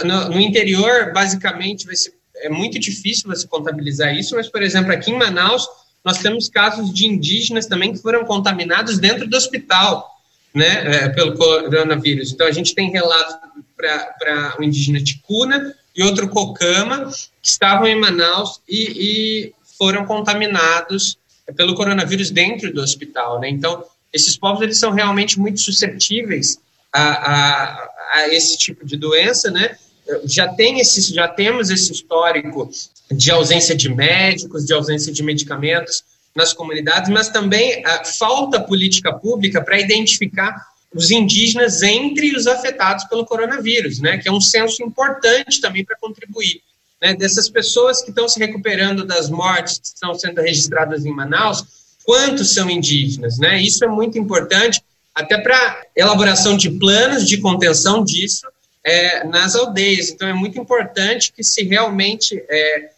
[0.04, 4.92] no, no, interior, basicamente, vai ser, é muito difícil você contabilizar isso, mas, por exemplo,
[4.92, 5.66] aqui em Manaus,
[6.04, 10.08] nós temos casos de indígenas também que foram contaminados dentro do hospital,
[10.54, 12.32] né, é, pelo coronavírus.
[12.32, 13.36] Então, a gente tem relatos
[13.76, 17.10] para o indígena Ticuna e outro Cocama,
[17.42, 21.18] que estavam em Manaus e, e foram contaminados
[21.56, 23.48] pelo coronavírus dentro do hospital, né?
[23.48, 26.58] Então, esses povos, eles são realmente muito suscetíveis
[26.92, 29.76] a, a, a esse tipo de doença, né?
[30.24, 32.70] Já tem esse, já temos esse histórico
[33.10, 36.02] de ausência de médicos, de ausência de medicamentos
[36.34, 40.54] nas comunidades, mas também a falta política pública para identificar
[40.94, 44.18] os indígenas entre os afetados pelo coronavírus, né?
[44.18, 46.62] Que é um censo importante também para contribuir.
[47.00, 51.64] Né, dessas pessoas que estão se recuperando das mortes que estão sendo registradas em Manaus,
[52.04, 53.58] quantos são indígenas, né?
[53.58, 54.82] Isso é muito importante
[55.14, 58.46] até para elaboração de planos de contenção disso
[58.84, 60.10] é, nas aldeias.
[60.10, 62.90] Então, é muito importante que se realmente é,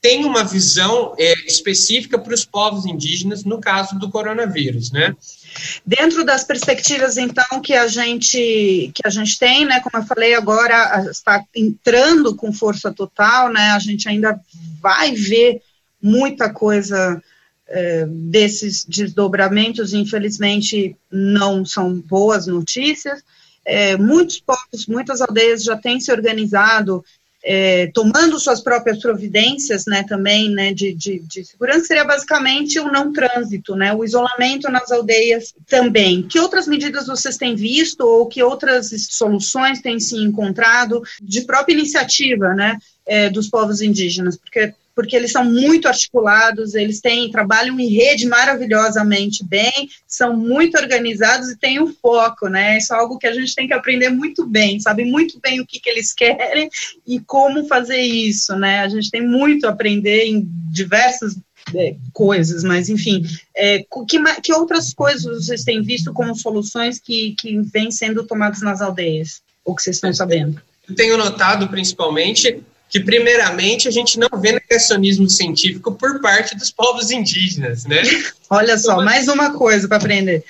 [0.00, 5.16] tenha uma visão é, específica para os povos indígenas no caso do coronavírus, né?
[5.84, 10.34] Dentro das perspectivas, então, que a gente que a gente tem, né, como eu falei
[10.34, 14.38] agora, está entrando com força total, né, a gente ainda
[14.80, 15.62] vai ver
[16.00, 17.20] muita coisa
[17.66, 23.22] é, desses desdobramentos, infelizmente, não são boas notícias.
[23.66, 27.04] É, muitos povos, muitas aldeias já têm se organizado,
[27.48, 32.90] é, tomando suas próprias providências, né, também, né, de, de, de, segurança, seria basicamente o
[32.90, 36.22] não trânsito, né, o isolamento nas aldeias também.
[36.22, 41.74] Que outras medidas vocês têm visto ou que outras soluções têm se encontrado de própria
[41.74, 44.36] iniciativa, né, é, dos povos indígenas?
[44.36, 50.78] Porque porque eles são muito articulados, eles têm, trabalham em rede maravilhosamente bem, são muito
[50.78, 52.78] organizados e têm um foco, né?
[52.78, 55.66] Isso é algo que a gente tem que aprender muito bem, sabe muito bem o
[55.66, 56.70] que, que eles querem
[57.06, 58.80] e como fazer isso, né?
[58.80, 61.36] A gente tem muito a aprender em diversas
[61.74, 63.22] é, coisas, mas enfim,
[63.54, 68.62] é, que, que outras coisas vocês têm visto como soluções que, que vêm sendo tomadas
[68.62, 70.58] nas aldeias, ou que vocês estão sabendo?
[70.96, 72.62] Tenho notado, principalmente,
[72.96, 78.00] que, primeiramente, a gente não vê negacionismo científico por parte dos povos indígenas, né?
[78.48, 80.42] Olha só, mais uma coisa para aprender.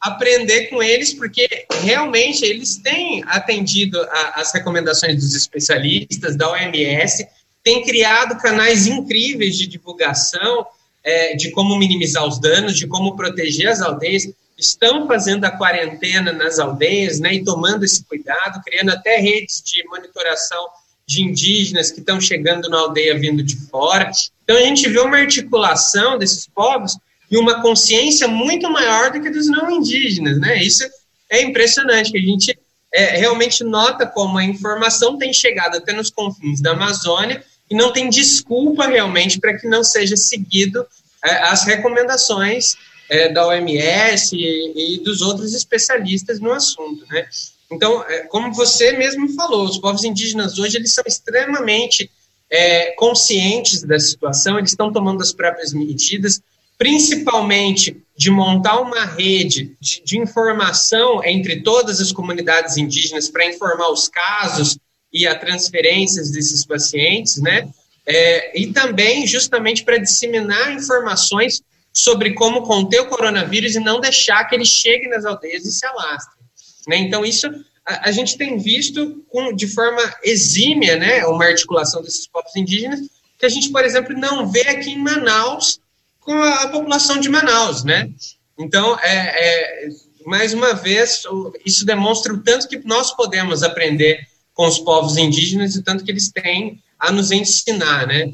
[0.00, 1.46] Aprender com eles, porque
[1.82, 4.04] realmente eles têm atendido
[4.34, 7.26] às recomendações dos especialistas, da OMS,
[7.62, 10.66] têm criado canais incríveis de divulgação
[11.04, 14.28] é, de como minimizar os danos, de como proteger as aldeias,
[14.58, 19.86] estão fazendo a quarentena nas aldeias, né, e tomando esse cuidado, criando até redes de
[19.86, 20.66] monitoração
[21.06, 24.10] de indígenas que estão chegando na aldeia vindo de fora.
[24.42, 26.96] Então a gente vê uma articulação desses povos
[27.30, 30.62] e uma consciência muito maior do que dos não indígenas, né?
[30.62, 30.84] Isso
[31.30, 32.58] é impressionante, que a gente
[32.92, 37.92] é, realmente nota como a informação tem chegado até nos confins da Amazônia e não
[37.92, 40.86] tem desculpa realmente para que não seja seguido
[41.24, 42.76] é, as recomendações
[43.08, 47.26] é, da OMS e, e, dos outros especialistas no assunto, né?
[47.74, 52.10] Então, é, como você mesmo falou, os povos indígenas hoje eles são extremamente
[52.50, 56.40] é, conscientes da situação, eles estão tomando as próprias medidas,
[56.78, 63.90] principalmente de montar uma rede de, de informação entre todas as comunidades indígenas para informar
[63.90, 64.78] os casos
[65.12, 67.68] e as transferências desses pacientes, né?
[68.06, 74.44] É, e também justamente para disseminar informações sobre como conter o coronavírus e não deixar
[74.44, 76.43] que ele chegue nas aldeias e se alastre.
[76.86, 76.98] Né?
[76.98, 77.46] Então, isso
[77.86, 83.00] a, a, gente tem visto com, de forma exímia né, uma articulação desses povos indígenas,
[83.38, 85.80] que a gente, por exemplo, não vê aqui em Manaus
[86.20, 87.84] com a, a população de Manaus.
[87.84, 88.10] Né?
[88.58, 89.88] Então, é, é,
[90.24, 91.22] mais uma vez,
[91.64, 96.04] isso demonstra o tanto que nós podemos aprender com os povos indígenas e o tanto
[96.04, 98.32] que eles têm a nos ensinar, né?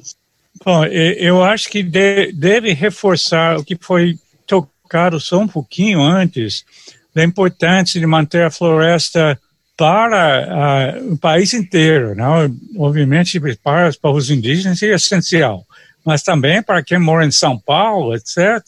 [0.65, 6.65] Bom, eu acho que deve reforçar o que foi tocado só um pouquinho antes,
[7.14, 9.38] da importância de manter a floresta
[9.77, 12.55] para uh, o país inteiro, não?
[12.77, 15.66] obviamente para os povos indígenas é essencial,
[16.05, 18.61] mas também para quem mora em São Paulo, etc.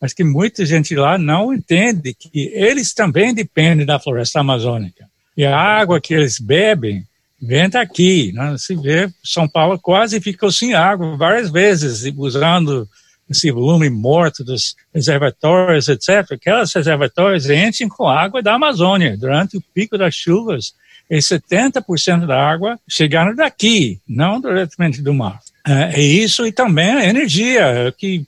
[0.00, 5.06] Mas que muita gente lá não entende que eles também dependem da floresta amazônica.
[5.36, 7.04] E a água que eles bebem
[7.40, 8.32] vem daqui.
[8.32, 8.54] Né?
[8.58, 12.88] Se vê, São Paulo quase ficou sem água várias vezes, usando
[13.28, 16.32] esse volume morto dos reservatórios, etc.
[16.32, 20.74] Aquelas reservatórios enchem com água da Amazônia durante o pico das chuvas.
[21.08, 25.38] E 70% da água chegando daqui, não diretamente do mar.
[25.66, 28.26] É isso e também a energia que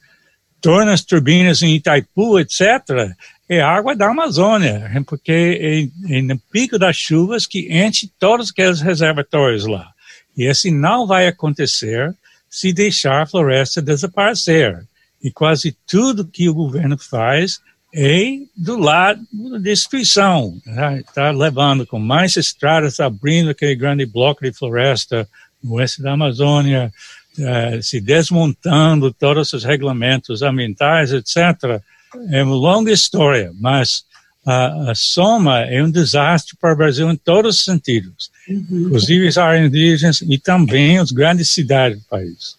[0.60, 3.14] torna as turbinas em Itaipu, etc.,
[3.48, 8.80] é água da Amazônia, porque é, é no pico das chuvas que enche todos aqueles
[8.80, 9.92] reservatórios lá.
[10.36, 12.12] E assim não vai acontecer
[12.56, 14.82] se deixar a floresta desaparecer.
[15.22, 17.60] E quase tudo que o governo faz
[17.94, 20.58] é do lado da destruição.
[20.96, 21.38] Está né?
[21.38, 25.28] levando com mais estradas, abrindo aquele grande bloco de floresta
[25.62, 26.90] no oeste da Amazônia,
[27.38, 31.82] uh, se desmontando todos os regulamentos ambientais, etc
[32.30, 34.04] é uma longa história, mas
[34.46, 38.84] a, a, soma é um desastre para o Brasil em todos os sentidos, uhum.
[38.86, 42.56] inclusive as áreas indígenas e também as grandes cidades do país.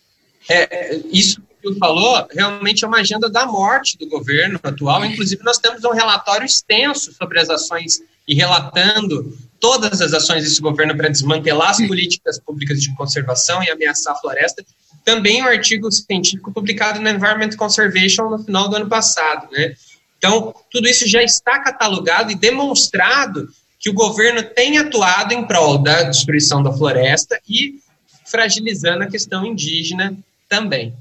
[0.50, 5.06] É, é isso que tu falou realmente é uma agenda da morte do governo atual.
[5.06, 10.62] Inclusive, nós temos um relatório extenso sobre as ações e relatando todas as ações desse
[10.62, 14.64] governo para desmantelar as políticas públicas de conservação e ameaçar a floresta
[15.08, 19.74] também um artigo científico publicado no Environment Conservation no final do ano passado, né?
[20.18, 23.48] Então, tudo isso já está catalogado e demonstrado
[23.80, 27.80] que o governo tem atuado em prol da destruição da floresta e
[28.26, 30.18] fragilizando a questão indígena
[30.50, 30.96] também.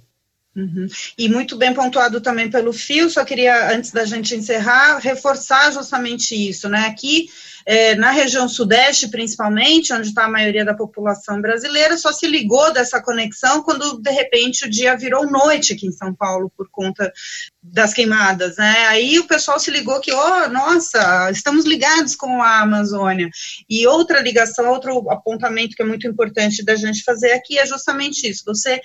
[0.56, 0.86] Uhum.
[1.18, 6.34] E muito bem pontuado também pelo Fio, só queria, antes da gente encerrar, reforçar justamente
[6.34, 6.86] isso, né?
[6.86, 7.28] Aqui
[7.66, 12.72] é, na região sudeste, principalmente, onde está a maioria da população brasileira, só se ligou
[12.72, 17.12] dessa conexão quando, de repente, o dia virou noite aqui em São Paulo por conta
[17.60, 18.86] das queimadas, né?
[18.86, 23.28] Aí o pessoal se ligou que, oh, nossa, estamos ligados com a Amazônia.
[23.68, 28.28] E outra ligação, outro apontamento que é muito importante da gente fazer aqui é justamente
[28.30, 28.44] isso.
[28.46, 28.80] Você,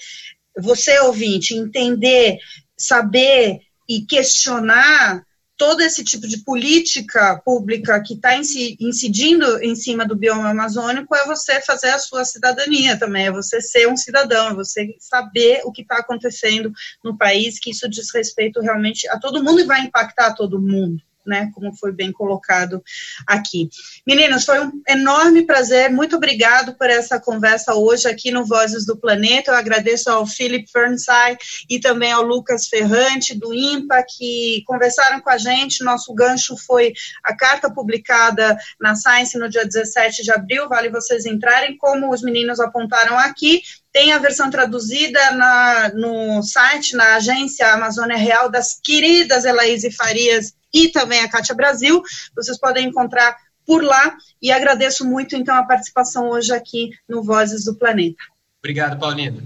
[0.58, 2.38] você ouvinte, entender,
[2.78, 5.24] saber e questionar
[5.58, 11.24] todo esse tipo de política pública que está incidindo em cima do bioma amazônico é
[11.28, 15.72] você fazer a sua cidadania também, é você ser um cidadão, é você saber o
[15.72, 16.72] que está acontecendo
[17.04, 21.00] no país, que isso diz respeito realmente a todo mundo e vai impactar todo mundo
[21.26, 22.84] né, como foi bem colocado
[23.28, 23.70] aqui.
[24.06, 28.98] Meninas, foi um enorme prazer, muito obrigado por essa conversa hoje aqui no Vozes do
[28.98, 31.38] Planeta, eu agradeço ao Philip Fernside
[31.70, 36.94] e também ao Lucas Ferrante, do IMPA, que conversaram com a gente, nosso gancho foi
[37.24, 42.22] a carta publicada na Science no dia 17 de abril, vale vocês entrarem, como os
[42.22, 43.62] meninos apontaram aqui,
[43.94, 50.54] tem a versão traduzida na, no site, na agência Amazônia Real, das queridas Elaíse Farias
[50.74, 52.02] e também a Cátia Brasil.
[52.36, 53.36] Vocês podem encontrar
[53.66, 58.24] por lá e agradeço muito, então, a participação hoje aqui no Vozes do Planeta.
[58.60, 59.42] Obrigado, Paulina.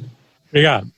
[0.48, 0.95] Obrigado.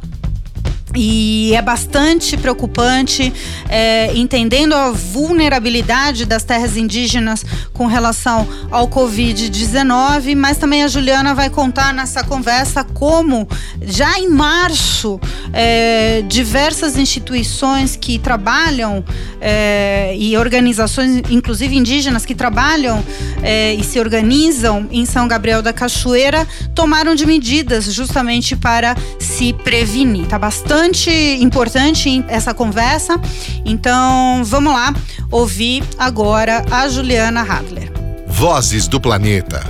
[0.99, 3.31] e é bastante preocupante,
[3.69, 11.35] é, entendendo a vulnerabilidade das terras indígenas com relação ao Covid-19, mas também a Juliana
[11.35, 13.47] vai contar nessa conversa como,
[13.79, 15.19] já em março,
[15.53, 19.05] é, diversas instituições que trabalham
[19.39, 23.03] é, e organizações, inclusive indígenas, que trabalham
[23.43, 29.53] é, e se organizam em São Gabriel da Cachoeira, tomaram de medidas justamente para se
[29.53, 30.25] prevenir.
[30.25, 31.11] Tá bastante bastante
[31.41, 33.19] importante essa conversa.
[33.65, 34.93] Então, vamos lá
[35.29, 37.91] ouvir agora a Juliana Hadler.
[38.25, 39.61] Vozes do Planeta.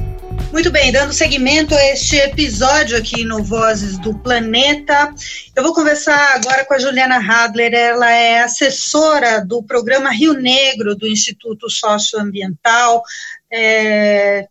[0.52, 5.14] Muito bem, dando seguimento a este episódio aqui no Vozes do Planeta,
[5.56, 7.74] eu vou conversar agora com a Juliana Hadler.
[7.74, 13.04] Ela é assessora do programa Rio Negro do Instituto Socioambiental.
[13.52, 14.48] É,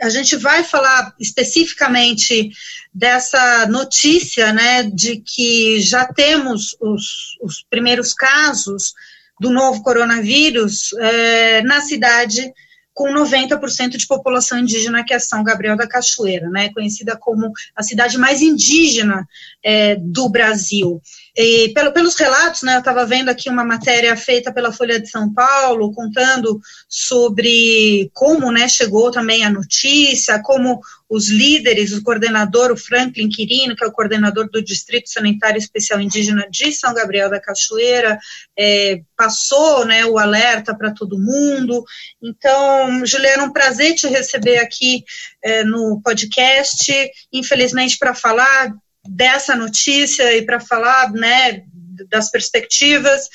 [0.00, 2.50] a gente vai falar especificamente
[2.92, 8.94] dessa notícia, né, de que já temos os, os primeiros casos
[9.40, 12.52] do novo coronavírus é, na cidade
[12.92, 17.82] com 90% de população indígena, que é São Gabriel da Cachoeira, né, conhecida como a
[17.82, 19.26] cidade mais indígena
[19.62, 21.00] é, do Brasil.
[21.36, 25.08] E pelo, pelos relatos, né, eu estava vendo aqui uma matéria feita pela Folha de
[25.08, 32.70] São Paulo, contando sobre como né, chegou também a notícia, como os líderes, o coordenador,
[32.70, 37.28] o Franklin Quirino, que é o coordenador do Distrito Sanitário Especial Indígena de São Gabriel
[37.28, 38.16] da Cachoeira,
[38.56, 41.84] é, passou né, o alerta para todo mundo.
[42.22, 45.04] Então, Juliana, um prazer te receber aqui
[45.42, 46.92] é, no podcast.
[47.32, 48.72] Infelizmente, para falar
[49.10, 51.64] dessa notícia e para falar né,
[52.08, 53.28] das perspectivas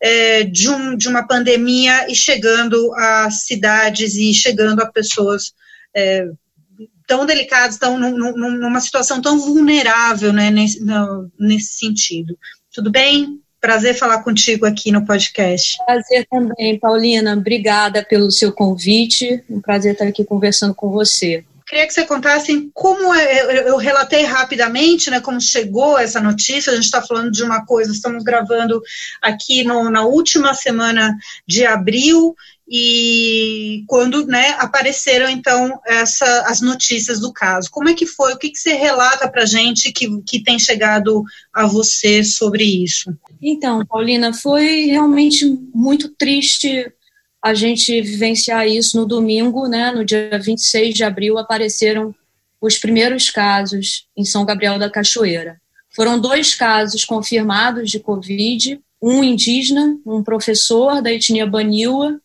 [0.00, 5.54] é, de, um, de uma pandemia e chegando a cidades e chegando a pessoas
[5.96, 6.28] é,
[7.06, 10.80] tão delicados, tão num, numa situação tão vulnerável, né, nesse,
[11.38, 12.38] nesse sentido.
[12.72, 13.40] Tudo bem?
[13.60, 15.78] Prazer falar contigo aqui no podcast.
[15.86, 17.32] Prazer também, Paulina.
[17.32, 19.42] Obrigada pelo seu convite.
[19.48, 21.44] Um prazer estar aqui conversando com você.
[21.66, 26.70] Queria que você contasse como é, eu relatei rapidamente, né, como chegou essa notícia.
[26.70, 28.82] A gente está falando de uma coisa, estamos gravando
[29.22, 32.36] aqui no, na última semana de abril
[32.68, 37.70] e quando né, apareceram então essa, as notícias do caso.
[37.70, 38.34] Como é que foi?
[38.34, 42.64] O que, que você relata para a gente que, que tem chegado a você sobre
[42.64, 43.10] isso?
[43.40, 46.92] Então, Paulina, foi realmente muito triste
[47.44, 52.14] a gente vivenciar isso no domingo, né, no dia 26 de abril, apareceram
[52.58, 55.60] os primeiros casos em São Gabriel da Cachoeira.
[55.94, 62.18] Foram dois casos confirmados de Covid, um indígena, um professor da etnia Baniwa,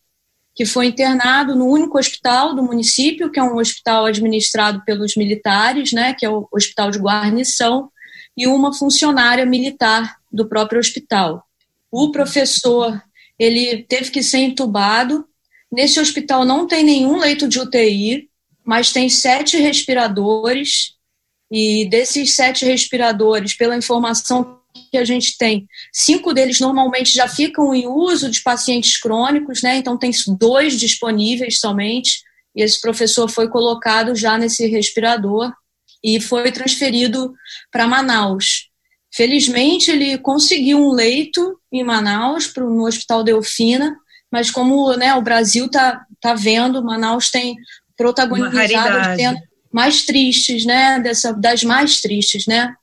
[0.55, 5.91] que foi internado no único hospital do município, que é um hospital administrado pelos militares,
[5.91, 7.91] né, que é o Hospital de Guarnição,
[8.37, 11.45] e uma funcionária militar do próprio hospital.
[11.91, 13.03] O professor,
[13.39, 15.25] ele teve que ser entubado.
[15.71, 18.29] Nesse hospital não tem nenhum leito de UTI,
[18.65, 20.95] mas tem sete respiradores,
[21.51, 24.59] e desses sete respiradores, pela informação
[24.91, 25.67] que a gente tem.
[25.91, 29.77] Cinco deles normalmente já ficam em uso de pacientes crônicos, né?
[29.77, 32.21] Então tem dois disponíveis somente.
[32.55, 35.51] E esse professor foi colocado já nesse respirador
[36.03, 37.33] e foi transferido
[37.71, 38.68] para Manaus.
[39.11, 43.95] Felizmente ele conseguiu um leito em Manaus, no Hospital Delfina,
[44.31, 47.55] mas como né, o Brasil está tá vendo, Manaus tem
[47.97, 49.41] protagonizado as cenas
[49.71, 52.73] mais tristes, né, dessa, das mais tristes, né,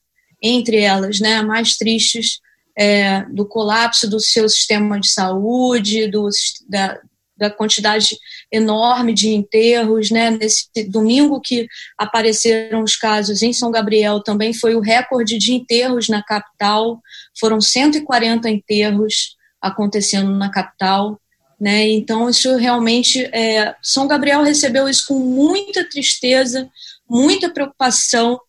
[0.43, 2.41] entre elas, né, mais tristes
[2.77, 6.29] é, do colapso do seu sistema de saúde, do,
[6.69, 7.01] da,
[7.37, 8.17] da quantidade
[8.51, 10.31] enorme de enterros, né?
[10.31, 11.67] Nesse domingo que
[11.99, 17.01] apareceram os casos em São Gabriel também foi o recorde de enterros na capital.
[17.39, 21.21] Foram 140 enterros acontecendo na capital,
[21.61, 21.87] né?
[21.89, 26.69] Então isso realmente é, São Gabriel recebeu isso com muita tristeza,
[27.09, 28.41] muita preocupação.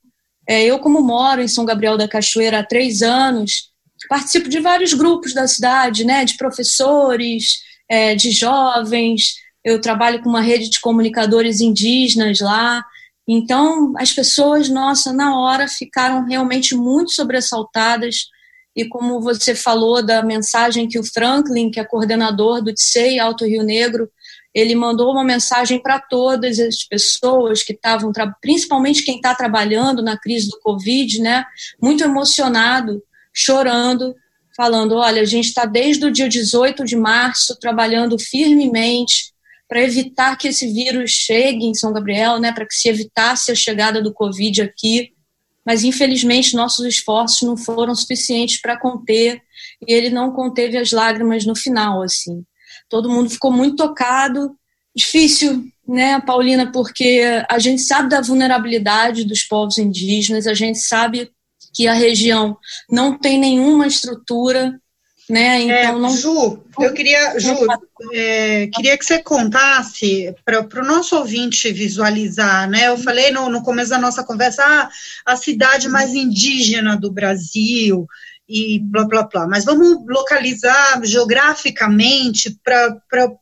[0.48, 3.70] É, eu como moro em São Gabriel da Cachoeira há três anos,
[4.08, 6.24] participo de vários grupos da cidade, né?
[6.24, 12.86] De professores é, de jovens, eu trabalho com uma rede de comunicadores indígenas lá.
[13.28, 18.28] Então, as pessoas, nossa, na hora ficaram realmente muito sobressaltadas.
[18.76, 23.46] E como você falou da mensagem que o Franklin, que é coordenador do TSEI Alto
[23.46, 24.10] Rio Negro,
[24.54, 28.12] ele mandou uma mensagem para todas as pessoas que estavam,
[28.42, 31.46] principalmente quem está trabalhando na crise do Covid, né,
[31.82, 34.16] muito emocionado, chorando,
[34.58, 39.32] falando: olha, a gente está desde o dia 18 de março trabalhando firmemente
[39.70, 43.56] para evitar que esse vírus chegue em São Gabriel, né, para que se evitasse a
[43.56, 45.12] chegada do Covid aqui.
[45.66, 49.42] Mas, infelizmente, nossos esforços não foram suficientes para conter,
[49.86, 52.46] e ele não conteve as lágrimas no final, assim.
[52.90, 54.56] Todo mundo ficou muito tocado.
[54.96, 61.30] Difícil, né, Paulina, porque a gente sabe da vulnerabilidade dos povos indígenas, a gente sabe
[61.78, 62.58] que a região
[62.90, 64.82] não tem nenhuma estrutura,
[65.30, 65.62] né?
[65.62, 66.10] Então é, não.
[66.10, 67.56] Ju, eu queria, Ju,
[68.12, 72.88] é, queria que você contasse para o nosso ouvinte visualizar, né?
[72.88, 74.90] Eu falei no, no começo da nossa conversa, ah,
[75.24, 78.08] a cidade mais indígena do Brasil
[78.50, 79.48] e blá blá blá.
[79.48, 83.00] Mas vamos localizar geograficamente para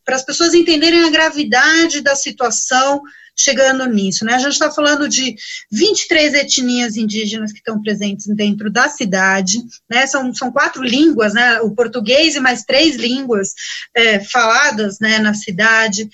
[0.08, 3.00] as pessoas entenderem a gravidade da situação
[3.38, 4.34] chegando nisso, né?
[4.34, 5.36] A gente está falando de
[5.70, 10.06] 23 etnias indígenas que estão presentes dentro da cidade, né?
[10.06, 11.60] São, são quatro línguas, né?
[11.60, 13.52] O português e mais três línguas
[13.94, 16.08] é, faladas, né, na cidade.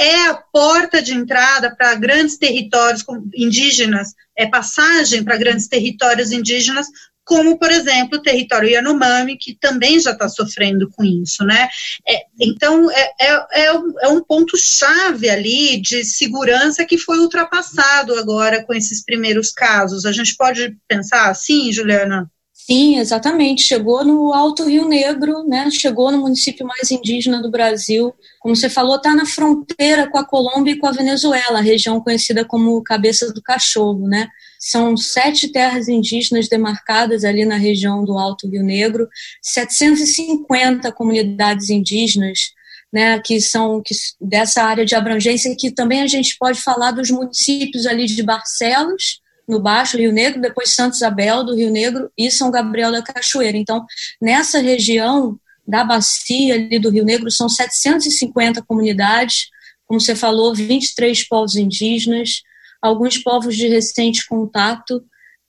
[0.00, 3.04] É a porta de entrada para grandes territórios
[3.34, 6.86] indígenas, é passagem para grandes territórios indígenas
[7.28, 11.68] como, por exemplo, o território Yanomami, que também já está sofrendo com isso, né?
[12.08, 13.66] É, então, é, é, é,
[14.02, 20.06] é um ponto-chave ali de segurança que foi ultrapassado agora com esses primeiros casos.
[20.06, 22.30] A gente pode pensar assim, Juliana?
[22.54, 23.62] Sim, exatamente.
[23.62, 25.70] Chegou no Alto Rio Negro, né?
[25.70, 28.14] Chegou no município mais indígena do Brasil.
[28.40, 32.00] Como você falou, está na fronteira com a Colômbia e com a Venezuela, a região
[32.00, 34.28] conhecida como Cabeça do Cachorro, né?
[34.58, 39.08] São sete terras indígenas demarcadas ali na região do Alto Rio Negro,
[39.42, 42.52] 750 comunidades indígenas
[42.92, 47.10] né, que são que, dessa área de abrangência, que também a gente pode falar dos
[47.10, 52.30] municípios ali de Barcelos, no Baixo Rio Negro, depois Santa Isabel do Rio Negro e
[52.30, 53.56] São Gabriel da Cachoeira.
[53.56, 53.86] Então,
[54.20, 59.48] nessa região da bacia ali do Rio Negro, são 750 comunidades,
[59.86, 62.42] como você falou, 23 povos indígenas,
[62.80, 65.02] alguns povos de recente contato,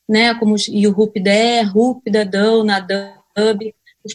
[0.07, 3.73] né, como o Rupidé, Rupida, Dão, Nadab,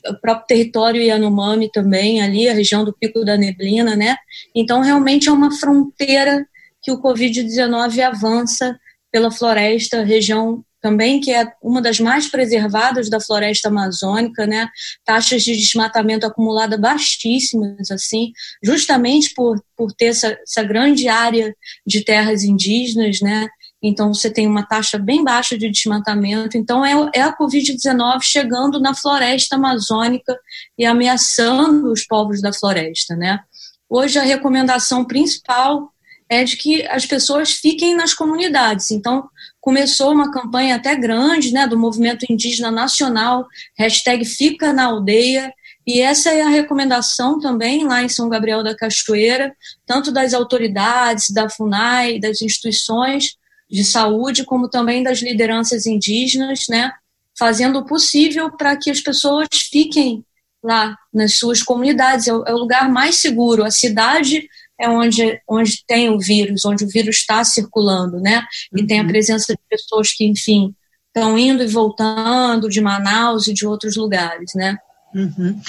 [0.08, 4.16] o próprio território Yanomami também, ali, a região do Pico da Neblina, né?
[4.54, 6.46] Então, realmente é uma fronteira
[6.82, 8.78] que o Covid-19 avança
[9.12, 14.68] pela floresta, região também que é uma das mais preservadas da floresta amazônica, né?
[15.02, 18.32] Taxas de desmatamento acumulada baixíssimas, assim,
[18.62, 21.56] justamente por, por ter essa, essa grande área
[21.86, 23.48] de terras indígenas, né?
[23.82, 26.58] Então você tem uma taxa bem baixa de desmatamento.
[26.58, 30.38] Então é, é a Covid-19 chegando na floresta amazônica
[30.76, 33.40] e ameaçando os povos da floresta, né?
[33.88, 35.94] Hoje a recomendação principal
[36.28, 38.90] é de que as pessoas fiquem nas comunidades.
[38.90, 39.28] Então,
[39.64, 43.48] começou uma campanha até grande, né, do movimento indígena nacional,
[43.78, 45.50] hashtag Fica na Aldeia,
[45.86, 49.56] e essa é a recomendação também lá em São Gabriel da Cachoeira,
[49.86, 53.36] tanto das autoridades, da FUNAI, das instituições
[53.70, 56.92] de saúde, como também das lideranças indígenas, né,
[57.38, 60.22] fazendo o possível para que as pessoas fiquem
[60.62, 62.28] lá nas suas comunidades.
[62.28, 63.64] É o, é o lugar mais seguro.
[63.64, 64.46] A cidade
[64.80, 68.44] é onde, onde tem o vírus, onde o vírus está circulando, né?
[68.72, 68.86] E uhum.
[68.86, 69.08] tem a uhum.
[69.08, 70.74] presença de pessoas que, enfim,
[71.08, 74.76] estão indo e voltando de Manaus e de outros lugares, né?
[75.14, 75.60] Uhum.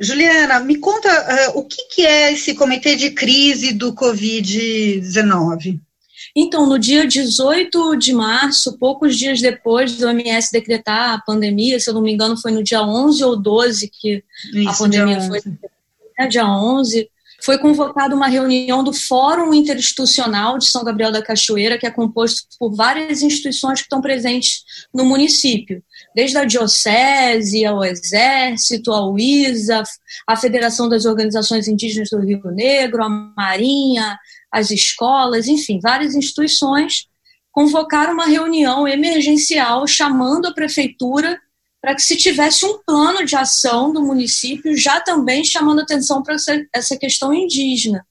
[0.00, 1.08] Juliana, me conta
[1.54, 5.78] uh, o que, que é esse comitê de crise do Covid-19?
[6.34, 11.88] Então, no dia 18 de março, poucos dias depois do OMS decretar a pandemia, se
[11.88, 15.40] eu não me engano, foi no dia 11 ou 12 que Isso, a pandemia foi.
[16.18, 17.08] Né, dia 11,
[17.46, 22.48] foi convocada uma reunião do Fórum Interinstitucional de São Gabriel da Cachoeira, que é composto
[22.58, 25.80] por várias instituições que estão presentes no município,
[26.12, 29.84] desde a Diocese, ao Exército, ao ISA,
[30.26, 34.18] a Federação das Organizações Indígenas do Rio Negro, a Marinha,
[34.50, 37.06] as escolas, enfim, várias instituições
[37.52, 41.40] convocaram uma reunião emergencial chamando a prefeitura
[41.86, 46.34] para que se tivesse um plano de ação do município, já também chamando atenção para
[46.74, 48.04] essa, questão indígena.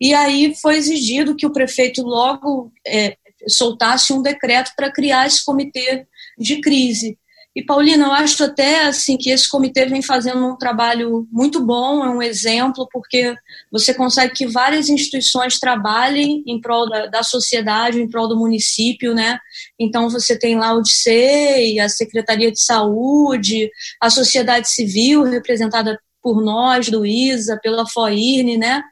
[0.00, 5.44] E aí foi exigido que o prefeito logo é, soltasse um decreto para criar esse
[5.44, 7.16] comitê de crise.
[7.56, 12.04] E, Paulina, eu acho até assim que esse comitê vem fazendo um trabalho muito bom,
[12.04, 13.34] é um exemplo, porque
[13.70, 19.14] você consegue que várias instituições trabalhem em prol da, da sociedade, em prol do município,
[19.14, 19.38] né?
[19.78, 26.42] Então, você tem lá o DCEI, a Secretaria de Saúde, a sociedade civil, representada por
[26.42, 28.82] nós, do ISA, pela FOIRNE, né?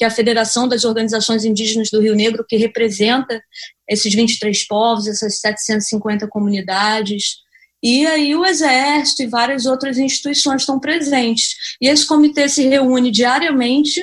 [0.00, 3.38] que é a Federação das Organizações Indígenas do Rio Negro, que representa
[3.86, 7.34] esses 23 povos, essas 750 comunidades.
[7.82, 11.76] E aí o Exército e várias outras instituições estão presentes.
[11.80, 14.00] E esse comitê se reúne diariamente,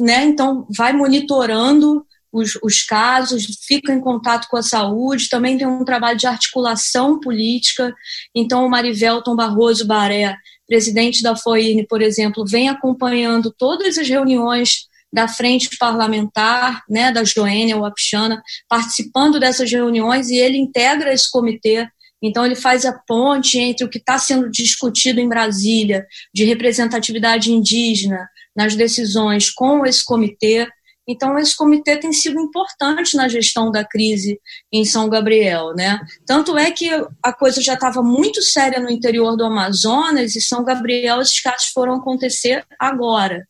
[0.00, 0.24] né?
[0.24, 5.84] então vai monitorando os, os, casos, fica em contato com a saúde, também tem um
[5.84, 7.94] trabalho de articulação política.
[8.34, 10.36] Então, o Marivelton Barroso Baré,
[10.66, 17.24] presidente da FOIRN, por exemplo, vem acompanhando todas as reuniões da frente parlamentar, né, da
[17.24, 21.88] Joênia Wapchana, participando dessas reuniões, e ele integra esse comitê
[22.22, 27.52] então, ele faz a ponte entre o que está sendo discutido em Brasília, de representatividade
[27.52, 30.66] indígena nas decisões, com esse comitê.
[31.06, 34.38] Então, esse comitê tem sido importante na gestão da crise
[34.72, 35.72] em São Gabriel.
[35.74, 36.00] Né?
[36.26, 36.90] Tanto é que
[37.22, 41.68] a coisa já estava muito séria no interior do Amazonas e São Gabriel, esses casos
[41.68, 43.46] foram acontecer agora.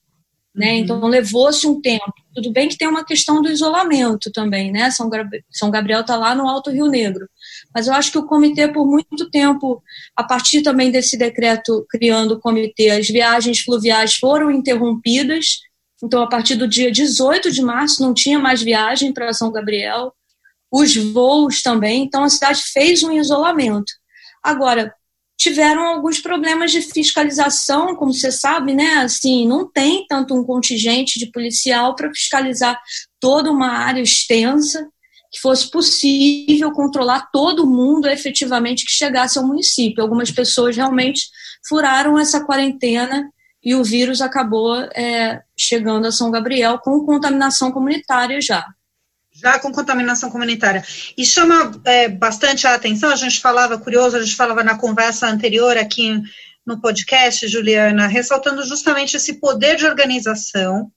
[0.55, 0.73] Né?
[0.73, 0.79] Uhum.
[0.79, 2.13] Então, levou-se um tempo.
[2.35, 4.91] Tudo bem que tem uma questão do isolamento também, né?
[4.91, 5.09] São,
[5.51, 7.29] São Gabriel está lá no Alto Rio Negro.
[7.75, 9.83] Mas eu acho que o comitê, por muito tempo,
[10.17, 15.59] a partir também desse decreto criando o comitê, as viagens fluviais foram interrompidas.
[16.03, 20.13] Então, a partir do dia 18 de março, não tinha mais viagem para São Gabriel.
[20.71, 22.05] Os voos também.
[22.05, 23.93] Então, a cidade fez um isolamento.
[24.43, 24.95] Agora,
[25.37, 28.95] tiveram alguns problemas de fiscalização, como você sabe, né?
[28.95, 32.79] Assim, não tem tanto um contingente de policial para fiscalizar
[33.21, 34.89] toda uma área extensa
[35.31, 40.03] que fosse possível controlar todo mundo efetivamente que chegasse ao município.
[40.03, 41.29] Algumas pessoas realmente
[41.69, 43.31] furaram essa quarentena
[43.63, 48.65] e o vírus acabou é, chegando a São Gabriel com contaminação comunitária já.
[49.33, 50.83] Já com contaminação comunitária.
[51.17, 55.29] E chama é, bastante a atenção, a gente falava, curioso, a gente falava na conversa
[55.29, 56.21] anterior aqui
[56.67, 60.91] no podcast, Juliana, ressaltando justamente esse poder de organização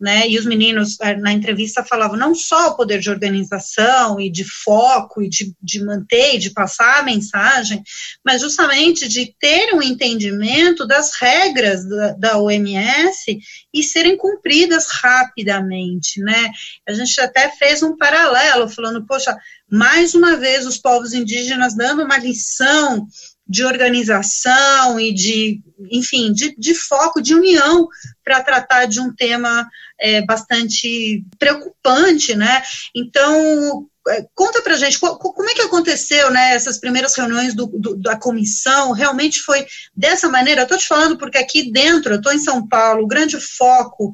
[0.00, 0.26] né?
[0.28, 4.44] E os meninos eh, na entrevista falavam não só o poder de organização e de
[4.44, 7.82] foco e de, de manter e de passar a mensagem,
[8.24, 13.38] mas justamente de ter um entendimento das regras da, da OMS
[13.72, 16.50] e serem cumpridas rapidamente, né?
[16.88, 19.36] A gente até fez um paralelo, falando, poxa,
[19.70, 23.06] mais uma vez os povos indígenas dando uma lição
[23.50, 27.88] de organização e de, enfim, de, de foco, de união
[28.24, 29.68] para tratar de um tema
[30.00, 32.62] é, bastante preocupante, né?
[32.94, 36.54] Então, é, conta para gente como é que aconteceu, né?
[36.54, 40.60] Essas primeiras reuniões do, do, da comissão realmente foi dessa maneira.
[40.60, 44.12] Eu estou te falando porque aqui dentro, eu estou em São Paulo, o grande foco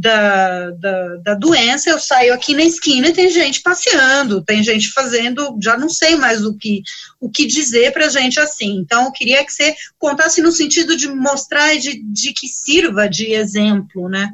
[0.00, 4.90] da, da, da, doença, eu saio aqui na esquina e tem gente passeando, tem gente
[4.92, 6.82] fazendo, já não sei mais o que,
[7.20, 8.76] o que dizer para gente assim.
[8.76, 13.08] Então, eu queria que você contasse no sentido de mostrar e de, de que sirva
[13.08, 14.30] de exemplo, né?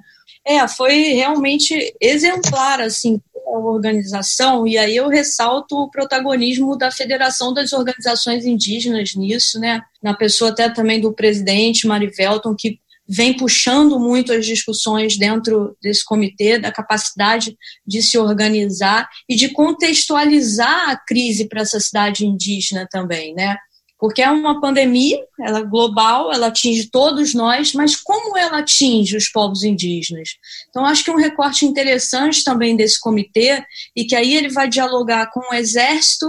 [0.46, 7.54] É, foi realmente exemplar, assim, a organização, e aí eu ressalto o protagonismo da Federação
[7.54, 12.78] das Organizações Indígenas nisso, né, na pessoa até também do presidente, Marivelton, que
[13.08, 19.50] vem puxando muito as discussões dentro desse comitê, da capacidade de se organizar e de
[19.50, 23.56] contextualizar a crise para essa cidade indígena também, né?
[23.98, 29.16] Porque é uma pandemia, ela é global, ela atinge todos nós, mas como ela atinge
[29.16, 30.30] os povos indígenas?
[30.68, 33.64] Então, acho que um recorte interessante também desse comitê,
[33.96, 36.26] e que aí ele vai dialogar com o Exército,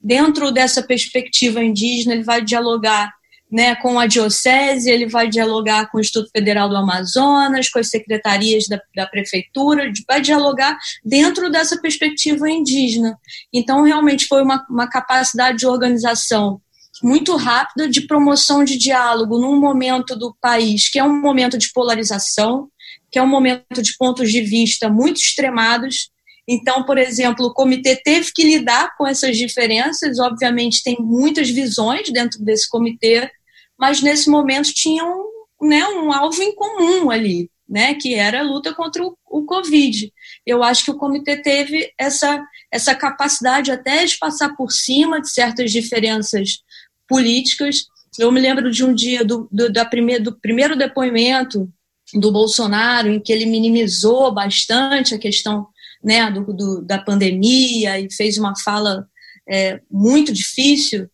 [0.00, 3.12] dentro dessa perspectiva indígena, ele vai dialogar
[3.50, 7.88] né, com a Diocese, ele vai dialogar com o Instituto Federal do Amazonas, com as
[7.88, 13.18] secretarias da, da prefeitura, vai dialogar dentro dessa perspectiva indígena.
[13.52, 16.60] Então, realmente foi uma, uma capacidade de organização
[17.02, 21.72] muito rápida de promoção de diálogo num momento do país que é um momento de
[21.72, 22.68] polarização,
[23.10, 26.10] que é um momento de pontos de vista muito extremados.
[26.46, 30.18] Então, por exemplo, o comitê teve que lidar com essas diferenças.
[30.18, 33.30] Obviamente, tem muitas visões dentro desse comitê,
[33.78, 38.42] mas nesse momento tinha um, né, um alvo em comum ali, né, que era a
[38.42, 40.12] luta contra o, o Covid.
[40.44, 45.30] Eu acho que o comitê teve essa, essa capacidade até de passar por cima de
[45.30, 46.62] certas diferenças
[47.06, 47.86] políticas.
[48.18, 51.70] Eu me lembro de um dia do, do, da primeir, do primeiro depoimento
[52.14, 55.68] do Bolsonaro, em que ele minimizou bastante a questão
[56.02, 59.06] né, do, do da pandemia e fez uma fala
[59.48, 61.08] é, muito difícil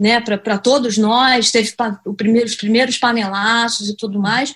[0.00, 1.74] né, para todos nós, teve
[2.16, 4.54] primeiro, os primeiros panelaços e tudo mais.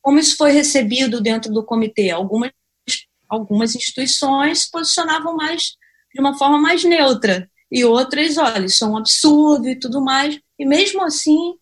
[0.00, 2.12] Como isso foi recebido dentro do comitê?
[2.12, 2.52] Algumas,
[3.28, 5.72] algumas instituições se posicionavam mais
[6.14, 10.38] de uma forma mais neutra e outras, olha, isso é um absurdo e tudo mais.
[10.56, 11.54] E mesmo assim,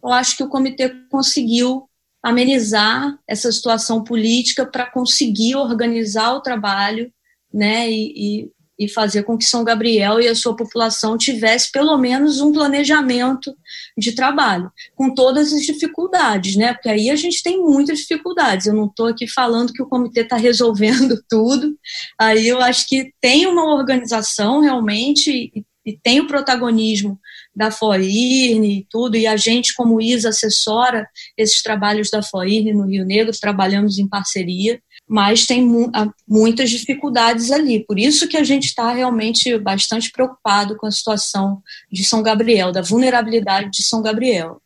[0.00, 1.90] eu acho que o comitê conseguiu
[2.22, 7.12] amenizar essa situação política para conseguir organizar o trabalho
[7.52, 8.12] né, e,
[8.44, 12.52] e, e, fazer com que São Gabriel e a sua população tivesse pelo menos um
[12.52, 13.56] planejamento
[13.96, 16.74] de trabalho, com todas as dificuldades, né?
[16.74, 18.66] Porque aí a gente tem muitas dificuldades.
[18.66, 21.76] Eu não estou aqui falando que o comitê está resolvendo tudo.
[22.18, 27.18] Aí eu acho que tem uma organização realmente e, e tem o protagonismo
[27.56, 31.08] da FOIRN e tudo, e a gente, como ISA, assessora
[31.38, 34.78] esses trabalhos da FOIRN no Rio Negro, trabalhamos em parceria,
[35.08, 35.90] mas tem mu
[36.26, 37.84] muitas dificuldades ali.
[37.84, 42.72] Por isso que a gente está realmente bastante preocupado com a situação de São Gabriel,
[42.72, 44.60] da vulnerabilidade de São Gabriel.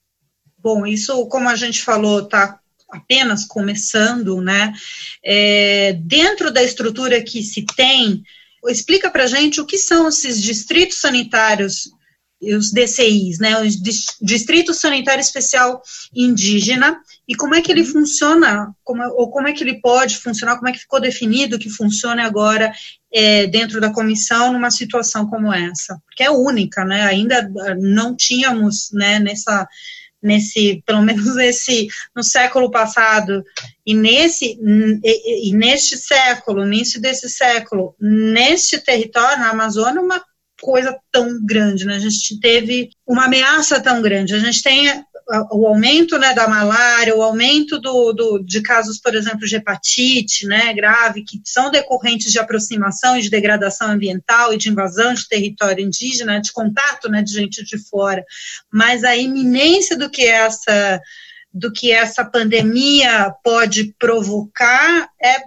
[0.58, 2.58] Bom, isso, como a gente falou, está
[2.90, 4.72] apenas começando, né?
[5.24, 8.22] É, dentro da estrutura que se tem,
[8.68, 11.90] explica para gente o que são esses distritos sanitários
[12.42, 13.66] os DCIs, né, o
[14.22, 15.82] Distrito Sanitário Especial
[16.14, 20.56] Indígena, e como é que ele funciona, como, ou como é que ele pode funcionar,
[20.56, 22.72] como é que ficou definido que funcione agora
[23.12, 28.88] é, dentro da comissão numa situação como essa, porque é única, né, ainda não tínhamos,
[28.92, 29.68] né, nessa,
[30.22, 33.44] nesse, pelo menos nesse, no século passado,
[33.84, 34.58] e nesse,
[35.04, 40.22] e, e neste século, início desse século, neste território, na Amazônia, uma
[40.60, 41.96] coisa tão grande, né?
[41.96, 44.34] A gente teve uma ameaça tão grande.
[44.34, 45.04] A gente tem
[45.52, 50.46] o aumento né, da malária, o aumento do, do, de casos, por exemplo, de hepatite
[50.46, 55.28] né, grave, que são decorrentes de aproximação e de degradação ambiental e de invasão de
[55.28, 58.24] território indígena, de contato né, de gente de fora.
[58.72, 61.00] Mas a iminência do que essa
[61.52, 65.42] do que essa pandemia pode provocar é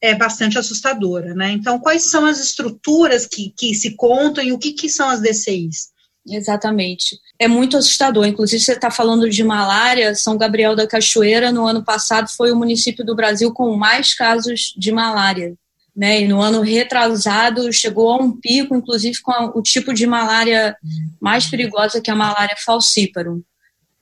[0.00, 1.52] é bastante assustadora, né?
[1.52, 5.20] Então, quais são as estruturas que, que se contam e o que, que são as
[5.20, 5.88] DCIs?
[6.26, 7.18] Exatamente.
[7.38, 8.26] É muito assustador.
[8.26, 10.14] Inclusive, você está falando de malária.
[10.14, 14.74] São Gabriel da Cachoeira, no ano passado, foi o município do Brasil com mais casos
[14.76, 15.54] de malária.
[15.96, 16.22] Né?
[16.22, 20.76] E no ano retrasado chegou a um pico, inclusive com a, o tipo de malária
[21.20, 23.42] mais perigosa que a malária falciparum.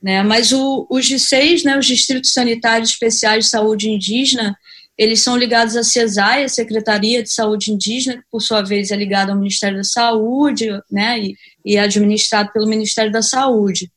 [0.02, 0.22] Né?
[0.22, 4.56] Mas o, os DICEIs, né, os Distritos Sanitários Especiais de Saúde Indígena,
[4.98, 8.96] eles são ligados à CESAI, a Secretaria de Saúde Indígena, que por sua vez é
[8.96, 13.90] ligada ao Ministério da Saúde, né, e, e é administrado pelo Ministério da Saúde.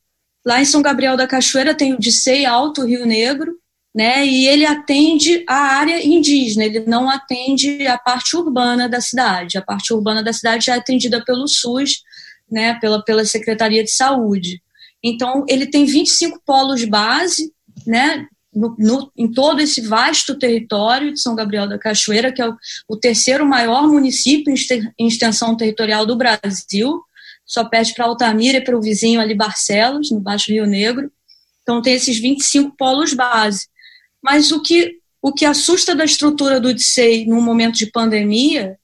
[0.44, 3.56] Lá em São Gabriel da Cachoeira tem o DICEI Alto Rio Negro,
[3.94, 9.58] né, e ele atende a área indígena, ele não atende a parte urbana da cidade.
[9.58, 12.02] A parte urbana da cidade é atendida pelo SUS,
[12.50, 14.62] né, pela, pela Secretaria de Saúde.
[15.02, 17.52] Então, ele tem 25 polos base,
[17.86, 22.48] né, no, no, em todo esse vasto território de São Gabriel da Cachoeira, que é
[22.48, 22.56] o,
[22.88, 24.52] o terceiro maior município
[24.98, 27.00] em extensão territorial do Brasil,
[27.46, 31.10] só perde para Altamira e para o vizinho ali Barcelos, no Baixo Rio Negro.
[31.62, 33.66] Então tem esses 25 polos base.
[34.22, 38.78] Mas o que, o que assusta da estrutura do DSEI num momento de pandemia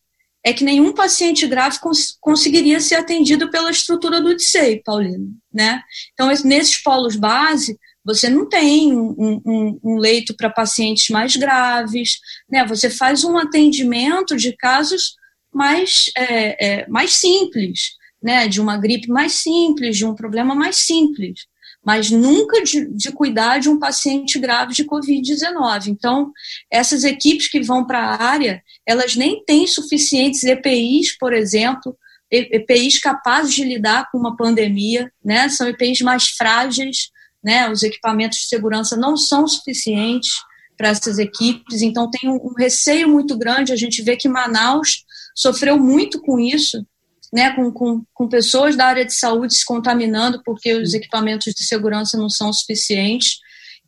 [0.44, 5.30] é que nenhum paciente grave cons conseguiria ser atendido pela estrutura do DSEI, Paulino.
[5.52, 5.80] Né?
[6.12, 12.20] Então, nesses polos base, você não tem um, um, um leito para pacientes mais graves,
[12.48, 12.64] né?
[12.64, 15.16] Você faz um atendimento de casos
[15.52, 18.46] mais, é, é, mais simples, né?
[18.46, 21.46] De uma gripe mais simples, de um problema mais simples,
[21.84, 25.88] mas nunca de, de cuidar de um paciente grave de Covid-19.
[25.88, 26.30] Então,
[26.70, 31.96] essas equipes que vão para a área, elas nem têm suficientes EPIs, por exemplo,
[32.30, 35.48] EPIs capazes de lidar com uma pandemia, né?
[35.48, 37.10] São EPIs mais frágeis,
[37.46, 37.70] né?
[37.70, 40.32] Os equipamentos de segurança não são suficientes
[40.76, 43.72] para essas equipes, então tem um, um receio muito grande.
[43.72, 46.84] A gente vê que Manaus sofreu muito com isso,
[47.32, 51.64] né, com, com, com, pessoas da área de saúde se contaminando porque os equipamentos de
[51.64, 53.36] segurança não são suficientes.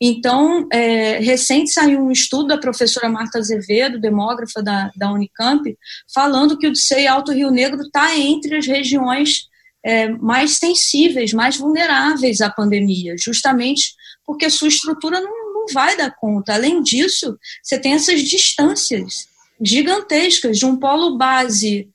[0.00, 5.76] Então, é, recente saiu um estudo da professora Marta Azevedo, demógrafa da, da Unicamp,
[6.14, 9.48] falando que o DCEI Alto Rio Negro está entre as regiões
[9.88, 13.94] é, mais sensíveis, mais vulneráveis à pandemia, justamente
[14.26, 16.52] porque sua estrutura não, não vai dar conta.
[16.52, 19.26] Além disso, você tem essas distâncias
[19.58, 21.88] gigantescas de um polo base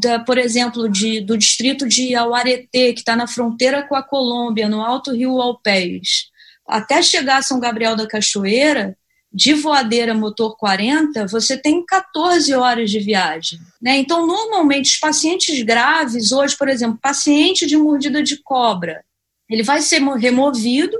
[0.00, 4.66] da, por exemplo, de, do distrito de Auareté, que está na fronteira com a Colômbia,
[4.66, 6.30] no Alto Rio Alpés,
[6.66, 8.96] até chegar a São Gabriel da Cachoeira,
[9.32, 13.58] de voadeira motor 40, você tem 14 horas de viagem.
[13.80, 13.98] Né?
[13.98, 19.04] Então, normalmente, os pacientes graves, hoje, por exemplo, paciente de mordida de cobra,
[19.48, 20.98] ele vai ser removido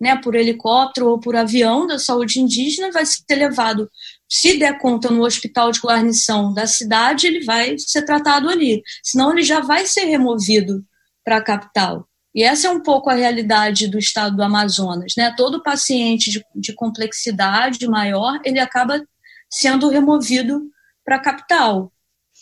[0.00, 3.90] né, por helicóptero ou por avião da saúde indígena, vai ser levado,
[4.28, 8.82] se der conta no hospital de guarnição da cidade, ele vai ser tratado ali.
[9.02, 10.84] Senão, ele já vai ser removido
[11.24, 12.08] para a capital.
[12.34, 15.34] E essa é um pouco a realidade do estado do Amazonas, né?
[15.36, 19.02] Todo paciente de, de complexidade maior, ele acaba
[19.50, 20.70] sendo removido
[21.04, 21.92] para a capital.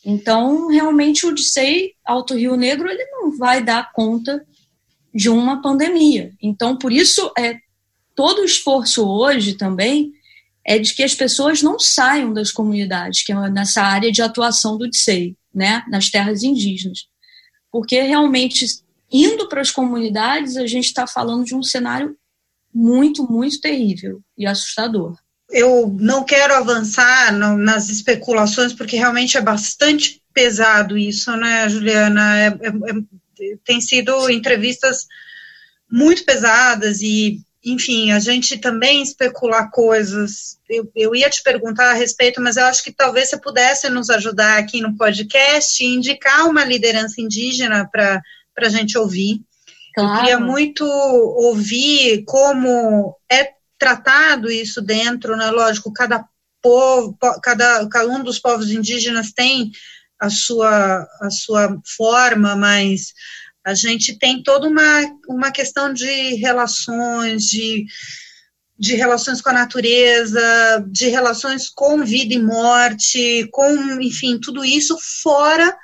[0.05, 4.45] Então, realmente, o DSEI Alto Rio Negro, ele não vai dar conta
[5.15, 6.33] de uma pandemia.
[6.43, 7.57] Então, por isso, é,
[8.15, 10.13] todo o esforço hoje também
[10.65, 14.77] é de que as pessoas não saiam das comunidades, que é nessa área de atuação
[14.77, 17.07] do DSEI, né, nas terras indígenas.
[17.71, 18.67] Porque realmente
[19.11, 22.17] indo para as comunidades, a gente está falando de um cenário
[22.75, 25.17] muito, muito terrível e assustador.
[25.51, 32.39] Eu não quero avançar no, nas especulações, porque realmente é bastante pesado isso, né, Juliana?
[32.39, 35.07] É, é, é, tem sido entrevistas
[35.91, 40.59] muito pesadas e, enfim, a gente também especular coisas.
[40.69, 44.11] Eu, eu ia te perguntar a respeito, mas eu acho que talvez você pudesse nos
[44.11, 48.21] ajudar aqui no podcast e indicar uma liderança indígena para
[48.57, 49.43] para a gente ouvir.
[49.95, 50.11] Claro.
[50.11, 55.51] Eu queria muito ouvir como é tratado isso dentro, né?
[55.51, 56.25] Lógico, cada
[56.63, 59.71] povo, cada, cada um dos povos indígenas tem
[60.19, 63.13] a sua, a sua forma, mas
[63.65, 67.85] a gente tem toda uma, uma questão de relações, de,
[68.79, 74.97] de relações com a natureza, de relações com vida e morte, com, enfim, tudo isso
[75.23, 75.77] fora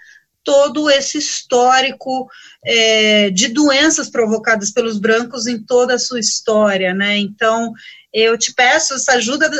[0.44, 2.28] todo esse histórico
[2.64, 7.18] é, de doenças provocadas pelos brancos em toda a sua história, né?
[7.18, 7.72] Então,
[8.12, 9.50] eu te peço essa ajuda,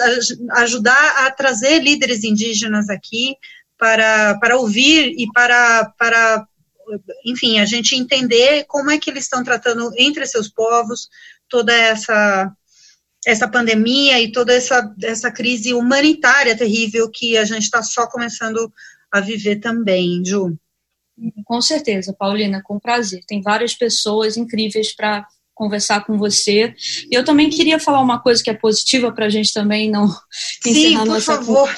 [0.52, 3.36] ajudar a trazer líderes indígenas aqui
[3.76, 6.46] para, para ouvir e para, para,
[7.24, 11.08] enfim, a gente entender como é que eles estão tratando entre seus povos
[11.48, 12.52] toda essa
[13.24, 18.72] essa pandemia e toda essa, essa crise humanitária terrível que a gente está só começando
[19.12, 20.58] a viver também, Ju.
[21.44, 23.22] Com certeza, Paulina, com prazer.
[23.26, 26.74] Tem várias pessoas incríveis para conversar com você.
[27.10, 30.08] E eu também queria falar uma coisa que é positiva para a gente também não
[30.62, 31.74] Sim, por nossa favor.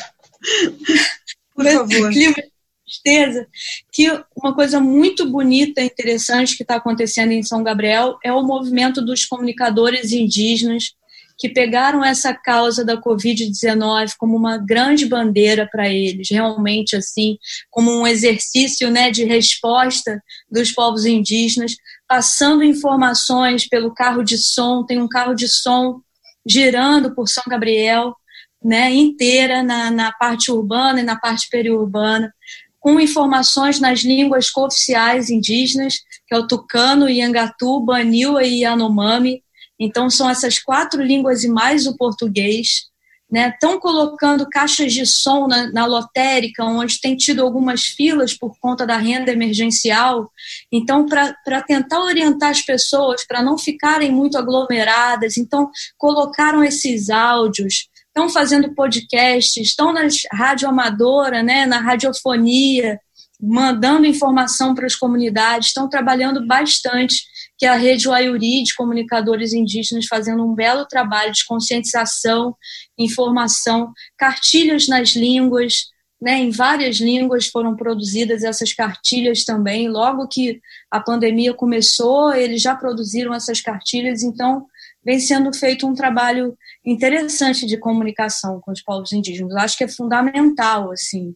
[1.55, 2.11] por favor.
[2.13, 2.53] Clima de
[2.87, 3.47] tristeza,
[3.93, 8.43] que uma coisa muito bonita e interessante que está acontecendo em São Gabriel é o
[8.43, 10.95] movimento dos comunicadores indígenas
[11.39, 17.37] que pegaram essa causa da Covid-19 como uma grande bandeira para eles, realmente assim,
[17.71, 21.77] como um exercício né, de resposta dos povos indígenas,
[22.09, 26.01] passando informações pelo carro de som, tem um carro de som
[26.47, 28.15] girando por São Gabriel,
[28.63, 32.33] né, inteira na, na parte urbana e na parte periurbana,
[32.81, 39.44] com informações nas línguas cooficiais indígenas, que é o tucano, Iangatu, Baniwa e Yanomami,
[39.85, 42.93] então, são essas quatro línguas e mais o português.
[43.33, 43.81] Estão né?
[43.81, 48.97] colocando caixas de som na, na lotérica, onde tem tido algumas filas por conta da
[48.97, 50.31] renda emergencial.
[50.71, 55.69] Então, para tentar orientar as pessoas, para não ficarem muito aglomeradas, então
[55.99, 63.01] colocaram esses áudios, estão fazendo podcasts, estão na rádio amadora, né, na radiofonia,
[63.41, 67.25] mandando informação para as comunidades, estão trabalhando bastante
[67.65, 72.55] que é a Rede Waiuri de comunicadores indígenas fazendo um belo trabalho de conscientização,
[72.99, 75.87] informação, cartilhas nas línguas,
[76.21, 79.89] né, em várias línguas foram produzidas essas cartilhas também.
[79.89, 80.61] Logo que
[80.91, 84.67] a pandemia começou, eles já produziram essas cartilhas, então
[85.03, 86.55] vem sendo feito um trabalho
[86.85, 89.57] interessante de comunicação com os povos indígenas.
[89.57, 91.35] Acho que é fundamental, assim.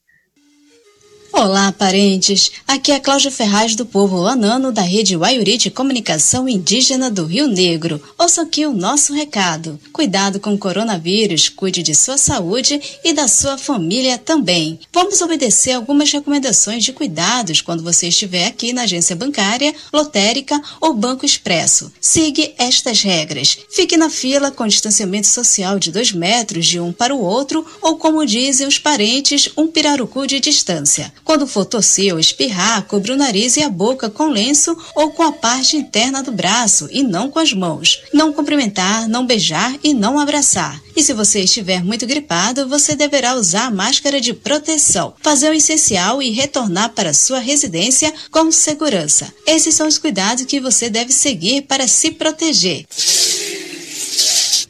[1.30, 2.50] Olá, parentes!
[2.66, 7.46] Aqui é Cláudia Ferraz do Povo Anano da Rede Waiuri de Comunicação Indígena do Rio
[7.46, 8.02] Negro.
[8.18, 9.78] Ouça aqui o nosso recado.
[9.92, 14.80] Cuidado com o coronavírus, cuide de sua saúde e da sua família também.
[14.92, 20.94] Vamos obedecer algumas recomendações de cuidados quando você estiver aqui na agência bancária, lotérica ou
[20.94, 21.92] banco expresso.
[22.00, 23.58] Siga estas regras.
[23.70, 27.96] Fique na fila com distanciamento social de dois metros de um para o outro ou,
[27.96, 31.12] como dizem os parentes, um pirarucu de distância.
[31.28, 35.22] Quando for tossir ou espirrar, cobre o nariz e a boca com lenço ou com
[35.22, 38.00] a parte interna do braço e não com as mãos.
[38.14, 40.80] Não cumprimentar, não beijar e não abraçar.
[40.96, 45.54] E se você estiver muito gripado, você deverá usar a máscara de proteção, fazer o
[45.54, 49.30] essencial e retornar para sua residência com segurança.
[49.46, 52.86] Esses são os cuidados que você deve seguir para se proteger.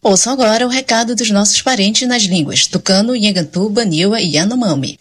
[0.03, 4.99] Ouçam agora o recado dos nossos parentes nas línguas Tucano, Nhegantu, Baniwa e Yanomami.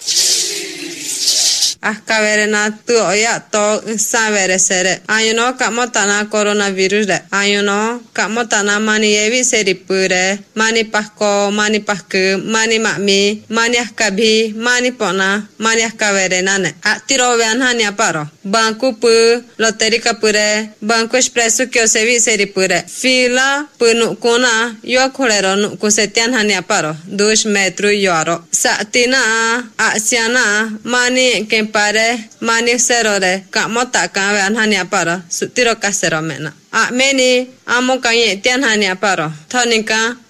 [1.82, 10.84] ahkaverenatu oya to savere sere ayuno kamotana coronavirus de ayuno kamotana mani yevi seripure mani
[10.84, 18.28] pasko mani pasku mani mami mani ahkabhi mani pona mani ahkaverenane atiro veanhani aparo.
[18.44, 19.10] Banku pu
[19.58, 26.96] loterica pure banku expresso kyo sevi seripure fila punu kuna yo khorero nu kusetianhani aparo.
[27.08, 29.18] Dos metru yoro satina
[29.78, 34.42] asiana mani ke pare mani serore ka mota ka ve
[36.22, 36.52] mena.
[36.72, 38.64] A meni amo ka ye tian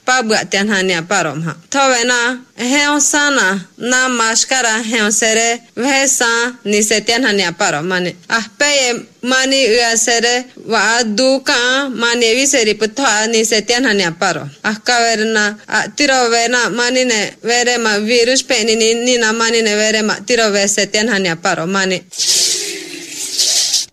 [0.07, 11.89] pabwatianhania paromha thowena heosana na maskara heosere vhesa nisetianhania paromani ahpeye mani yasere wa duka
[11.89, 15.55] mani viseri putha ni setianhania paro ahkaverna
[15.95, 22.03] tirovena mani ne verema virus peni ni nina mani ne verema tirove setianhania paro mani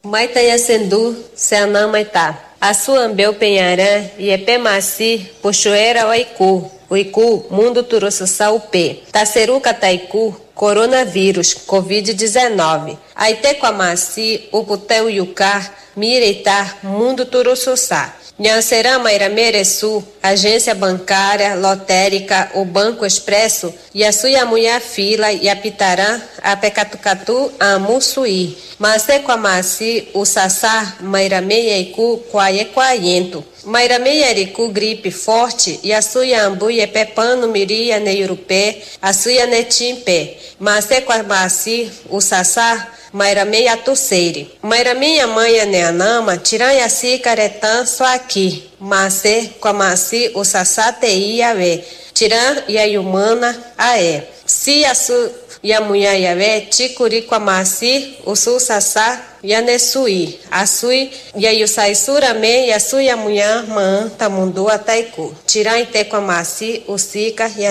[0.04, 2.34] Maitaya Sendu, Seanã Maitá.
[2.66, 6.70] Assuambeu Penharã, Iepé Maci, Puxoeira Oicu.
[6.88, 9.04] Oicu, Mundo Turuçuçá UP.
[9.12, 12.96] Taceruca Taiku, Coronavírus, Covid-19.
[13.14, 18.14] Aitequamaci, Uputeu Yucar, Mireitar, Mundo Turuçuçá.
[18.36, 30.96] Nhancerã Mairamereçu, Agência Bancária, Lotérica, o Banco Expresso, Yasuyamuya Fila, Yapitarã, Apecatucatu, Amussuí, Masequamaci, Sassá,
[31.00, 33.44] Mairameiaicu, Quaiequaiento.
[33.64, 44.50] Mairameiaricu, gripe forte, Yasuyambu, Yepepano, Miria, Neirupé, Asuya Netimpe, Masequamaci, o Sassá, Mairamei Atuceire.
[44.60, 48.68] Mairamei a mãe a neanama, tiranhaci caretã só aqui.
[48.80, 51.84] Macê, quamaci, o sassatei ave.
[52.12, 54.28] Tiran a humana aé.
[54.44, 55.30] Se a su
[55.62, 60.40] e a mulher yavé, ticuri quamaci, o su sassá e a nesui.
[60.50, 65.32] A sui e a yusai surame e a sui a mulher man tamundu a taiku.
[65.46, 67.64] Tiran e te quamaci, o sica e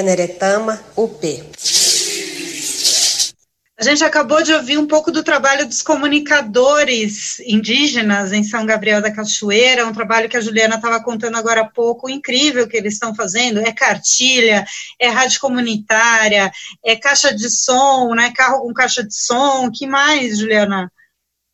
[3.83, 9.01] a gente acabou de ouvir um pouco do trabalho dos comunicadores indígenas em São Gabriel
[9.01, 12.93] da Cachoeira, um trabalho que a Juliana estava contando agora há pouco, incrível que eles
[12.93, 14.65] estão fazendo, é cartilha,
[14.97, 16.49] é rádio comunitária,
[16.81, 20.89] é caixa de som, né, carro com caixa de som, que mais, Juliana?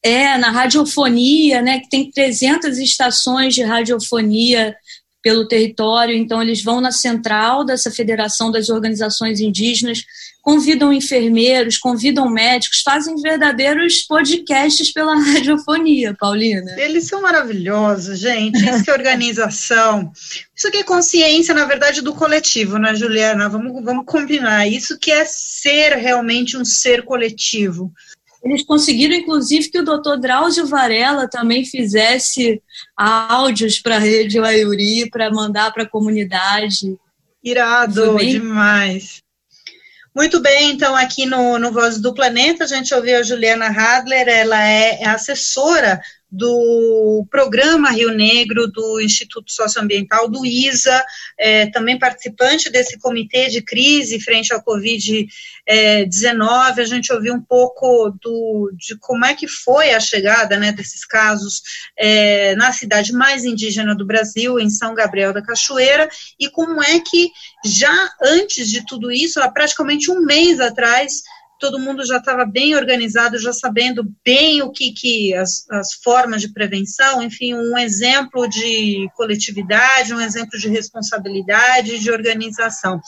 [0.03, 4.75] É, na radiofonia, né, que tem 300 estações de radiofonia
[5.23, 10.05] pelo território, então eles vão na central dessa Federação das Organizações Indígenas,
[10.41, 16.75] convidam enfermeiros, convidam médicos, fazem verdadeiros podcasts pela radiofonia, Paulina.
[16.77, 18.57] Eles são maravilhosos, gente.
[18.57, 20.11] Isso que é organização.
[20.55, 23.49] Isso que é consciência, na verdade, do coletivo, né, Juliana?
[23.49, 24.67] Vamos, vamos combinar.
[24.67, 27.91] Isso que é ser realmente um ser coletivo.
[28.43, 32.61] Eles conseguiram, inclusive, que o doutor Drauzio Varela também fizesse
[32.95, 36.97] áudios para a Rede Waiuri, para mandar para a comunidade.
[37.43, 39.21] Irado, demais.
[40.15, 44.27] Muito bem, então aqui no, no Voz do Planeta, a gente ouviu a Juliana Hadler,
[44.27, 46.01] ela é assessora
[46.31, 51.03] do programa Rio Negro, do Instituto Socioambiental, do ISA,
[51.37, 55.27] é, também participante desse comitê de crise frente ao Covid-19.
[55.65, 56.05] É,
[56.81, 61.03] a gente ouviu um pouco do, de como é que foi a chegada né, desses
[61.03, 61.61] casos
[61.97, 66.07] é, na cidade mais indígena do Brasil, em São Gabriel da Cachoeira,
[66.39, 67.31] e como é que
[67.65, 71.23] já antes de tudo isso, há praticamente um mês atrás,
[71.59, 76.41] todo mundo já estava bem organizado, já sabendo bem o que, que as, as formas
[76.41, 82.99] de prevenção, enfim, um exemplo de coletividade, um exemplo de responsabilidade, de organização.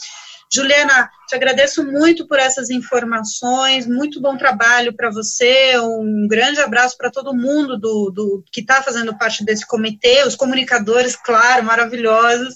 [0.54, 6.94] Juliana, te agradeço muito por essas informações, muito bom trabalho para você, um grande abraço
[6.98, 12.54] para todo mundo do, do que está fazendo parte desse comitê, os comunicadores, claro, maravilhosos,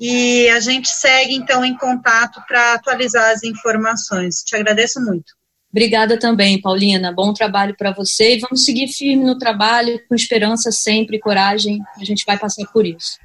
[0.00, 4.42] e a gente segue então em contato para atualizar as informações.
[4.42, 5.38] Te agradeço muito.
[5.70, 7.12] Obrigada também, Paulina.
[7.12, 11.80] Bom trabalho para você e vamos seguir firme no trabalho, com esperança sempre, coragem.
[12.00, 13.18] A gente vai passar por isso.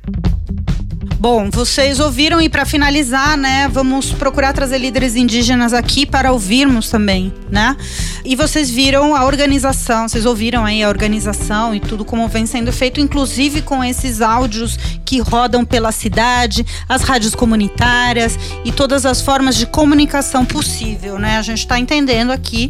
[1.24, 6.90] Bom, vocês ouviram e para finalizar, né, vamos procurar trazer líderes indígenas aqui para ouvirmos
[6.90, 7.78] também, né?
[8.26, 12.74] E vocês viram a organização, vocês ouviram aí a organização e tudo como vem sendo
[12.74, 19.22] feito, inclusive com esses áudios que rodam pela cidade, as rádios comunitárias e todas as
[19.22, 21.38] formas de comunicação possível, né?
[21.38, 22.70] A gente está entendendo aqui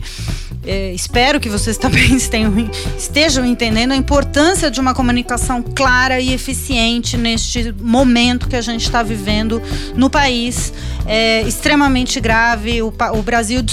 [0.65, 7.17] é, espero que vocês também estejam, entendendo a importância de uma comunicação clara e eficiente
[7.17, 9.61] neste momento que a gente está vivendo
[9.95, 10.73] no país.
[11.05, 12.81] É extremamente grave.
[12.81, 13.63] O, o Brasil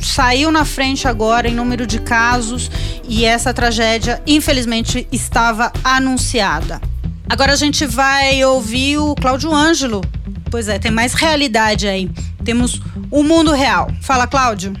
[0.00, 2.70] saiu na frente agora em número de casos
[3.08, 6.80] e essa tragédia, infelizmente, estava anunciada.
[7.28, 10.00] Agora a gente vai ouvir o Cláudio Ângelo.
[10.50, 12.10] Pois é, tem mais realidade aí.
[12.42, 12.80] Temos
[13.10, 13.90] o mundo real.
[14.00, 14.72] Fala, Cláudio.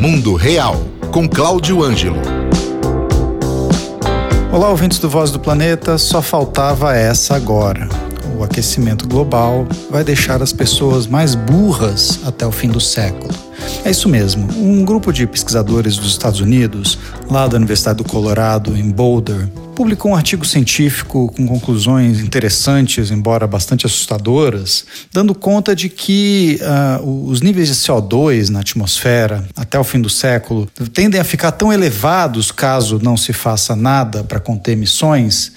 [0.00, 0.80] Mundo Real,
[1.12, 2.22] com Cláudio Ângelo.
[4.50, 7.86] Olá, ouvintes do Voz do Planeta, só faltava essa agora.
[8.36, 13.32] O aquecimento global vai deixar as pessoas mais burras até o fim do século.
[13.84, 14.48] É isso mesmo.
[14.56, 16.98] Um grupo de pesquisadores dos Estados Unidos,
[17.30, 23.46] lá da Universidade do Colorado, em Boulder, publicou um artigo científico com conclusões interessantes, embora
[23.46, 26.60] bastante assustadoras, dando conta de que
[27.00, 31.52] uh, os níveis de CO2 na atmosfera até o fim do século tendem a ficar
[31.52, 35.52] tão elevados caso não se faça nada para conter emissões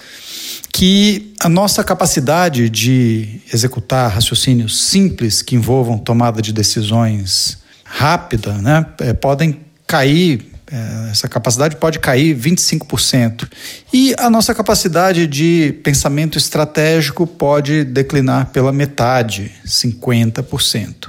[0.74, 8.84] que a nossa capacidade de executar raciocínios simples que envolvam tomada de decisões rápida, né,
[8.98, 13.48] é, podem cair é, essa capacidade pode cair 25%.
[13.92, 21.08] E a nossa capacidade de pensamento estratégico pode declinar pela metade, 50%.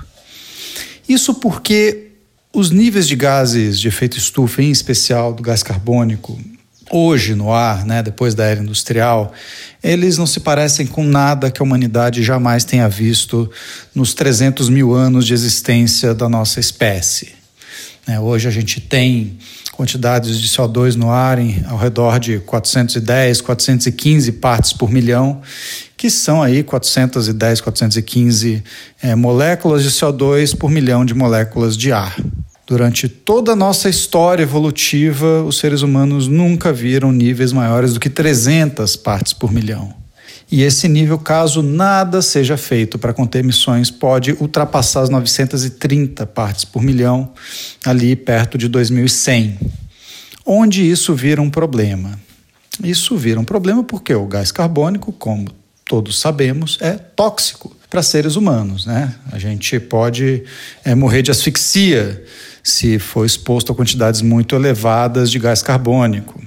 [1.10, 2.12] Isso porque
[2.54, 6.38] os níveis de gases de efeito estufa, em especial do gás carbônico,
[6.96, 9.34] hoje no ar, né, depois da era industrial,
[9.84, 13.50] eles não se parecem com nada que a humanidade jamais tenha visto
[13.94, 17.34] nos 300 mil anos de existência da nossa espécie.
[18.08, 18.20] Né?
[18.20, 19.38] Hoje a gente tem
[19.74, 25.42] quantidades de CO2 no ar em, ao redor de 410, 415 partes por milhão,
[25.98, 28.64] que são aí 410, 415
[29.02, 32.16] é, moléculas de CO2 por milhão de moléculas de ar.
[32.68, 38.10] Durante toda a nossa história evolutiva, os seres humanos nunca viram níveis maiores do que
[38.10, 39.94] 300 partes por milhão.
[40.52, 46.66] E esse nível, caso nada seja feito para conter emissões, pode ultrapassar as 930 partes
[46.66, 47.32] por milhão,
[47.86, 49.60] ali perto de 2100.
[50.44, 52.20] Onde isso vira um problema?
[52.84, 55.50] Isso vira um problema porque o gás carbônico, como
[55.86, 58.86] todos sabemos, é tóxico para seres humanos.
[58.86, 59.14] Né?
[59.32, 60.44] A gente pode
[60.84, 62.24] é, morrer de asfixia
[62.66, 66.42] se for exposto a quantidades muito elevadas de gás carbônico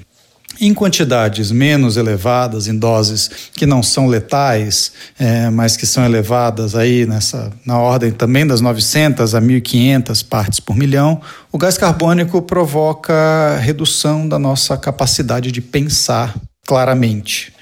[0.61, 6.75] em quantidades menos elevadas, em doses que não são letais, é, mas que são elevadas
[6.75, 11.21] aí nessa, na ordem também das 900 a 1.500 partes por milhão,
[11.53, 16.35] o gás carbônico provoca redução da nossa capacidade de pensar
[16.67, 17.53] claramente.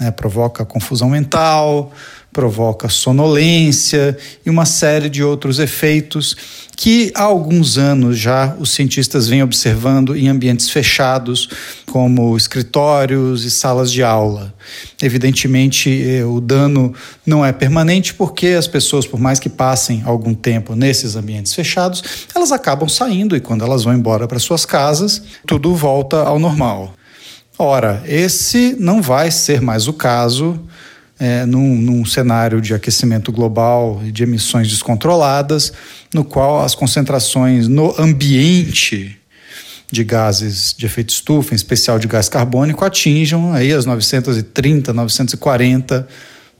[0.00, 0.10] Né?
[0.10, 1.92] Provoca confusão mental,
[2.36, 4.14] provoca sonolência
[4.44, 6.36] e uma série de outros efeitos
[6.76, 11.48] que há alguns anos já os cientistas vêm observando em ambientes fechados,
[11.86, 14.52] como escritórios e salas de aula.
[15.00, 16.92] Evidentemente, eh, o dano
[17.24, 22.04] não é permanente porque as pessoas, por mais que passem algum tempo nesses ambientes fechados,
[22.34, 26.92] elas acabam saindo e quando elas vão embora para suas casas, tudo volta ao normal.
[27.58, 30.60] Ora, esse não vai ser mais o caso
[31.18, 35.72] é, num, num, cenário de aquecimento global e de emissões descontroladas,
[36.12, 39.18] no qual as concentrações no ambiente
[39.90, 46.06] de gases de efeito estufa, em especial de gás carbônico, atinjam aí as 930, 940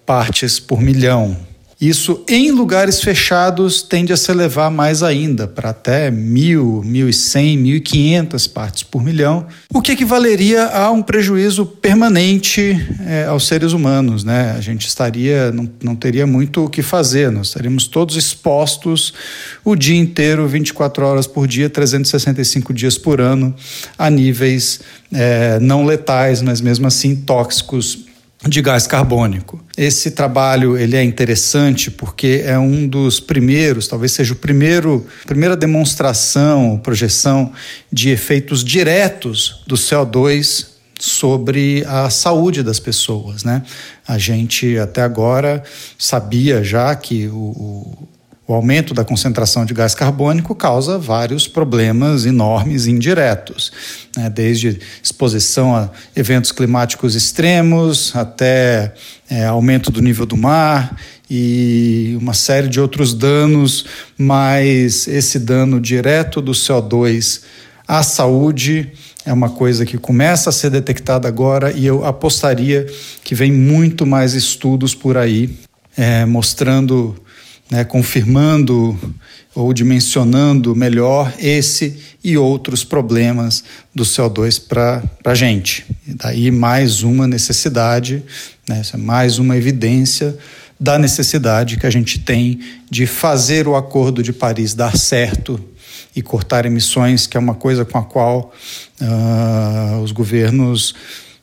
[0.06, 1.36] partes por milhão.
[1.78, 8.50] Isso em lugares fechados tende a se elevar mais ainda, para até 1.000, 1.100, 1.500
[8.50, 12.74] partes por milhão, o que equivaleria a um prejuízo permanente
[13.06, 14.24] é, aos seres humanos.
[14.24, 14.54] Né?
[14.56, 19.12] A gente estaria, não, não teria muito o que fazer, nós estaríamos todos expostos
[19.62, 23.54] o dia inteiro, 24 horas por dia, 365 dias por ano,
[23.98, 24.80] a níveis
[25.12, 28.05] é, não letais, mas mesmo assim tóxicos
[28.48, 29.62] de gás carbônico.
[29.76, 35.56] Esse trabalho ele é interessante porque é um dos primeiros, talvez seja o primeiro, primeira
[35.56, 37.52] demonstração, projeção
[37.92, 40.66] de efeitos diretos do CO2
[40.98, 43.62] sobre a saúde das pessoas, né?
[44.08, 45.62] A gente até agora
[45.98, 48.08] sabia já que o, o
[48.54, 53.72] aumento da concentração de gás carbônico causa vários problemas enormes indiretos,
[54.16, 54.30] né?
[54.30, 58.94] desde exposição a eventos climáticos extremos até
[59.28, 60.96] é, aumento do nível do mar
[61.28, 63.84] e uma série de outros danos,
[64.16, 67.42] mas esse dano direto do CO2
[67.88, 68.92] à saúde
[69.24, 72.86] é uma coisa que começa a ser detectada agora e eu apostaria
[73.24, 75.50] que vem muito mais estudos por aí
[75.96, 77.16] é, mostrando
[77.70, 78.98] né, confirmando
[79.54, 83.64] ou dimensionando melhor esse e outros problemas
[83.94, 85.84] do CO2 para a gente.
[86.06, 88.22] E daí mais uma necessidade,
[88.68, 90.36] né, é mais uma evidência
[90.78, 92.60] da necessidade que a gente tem
[92.90, 95.58] de fazer o Acordo de Paris dar certo
[96.14, 98.52] e cortar emissões, que é uma coisa com a qual
[99.00, 100.94] uh, os governos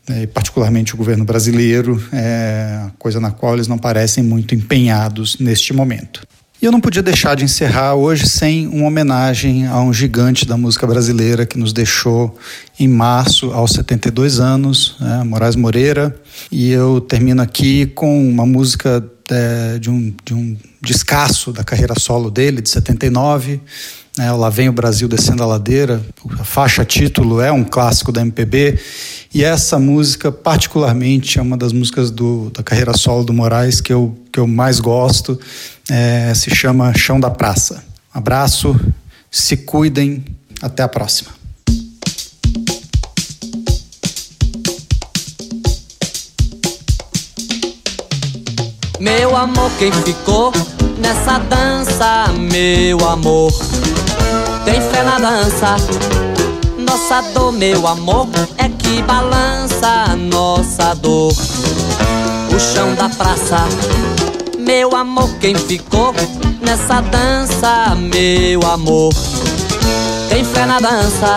[0.08, 5.74] né, particularmente o governo brasileiro, é coisa na qual eles não parecem muito empenhados neste
[5.74, 6.26] momento.
[6.62, 10.56] E eu não podia deixar de encerrar hoje sem uma homenagem a um gigante da
[10.56, 12.38] música brasileira que nos deixou
[12.80, 16.16] em março, aos 72 anos, né, Moraes Moreira.
[16.50, 21.96] E eu termino aqui com uma música é, de, um, de um descasso da carreira
[22.00, 23.60] solo dele, de 79.
[24.18, 26.04] Né, Lá Vem o Brasil Descendo a Ladeira.
[26.40, 28.80] A faixa título é um clássico da MPB
[29.34, 33.92] e essa música, particularmente, é uma das músicas do, da carreira solo do Moraes que
[33.92, 35.40] eu, que eu mais gosto.
[35.90, 37.84] É, se chama Chão da Praça.
[38.14, 38.80] Um abraço,
[39.32, 40.24] se cuidem,
[40.62, 41.32] até a próxima.
[49.00, 50.54] Meu amor, quem ficou
[51.00, 53.52] nessa dança, meu amor,
[55.04, 55.76] fé na dança.
[56.78, 58.28] Nossa dor, meu amor,
[58.58, 61.34] é que balança nossa dor.
[62.54, 63.58] O chão da praça,
[64.60, 66.14] meu amor, quem ficou
[66.62, 69.14] nessa dança, meu amor,
[70.30, 71.36] tem fé na dança.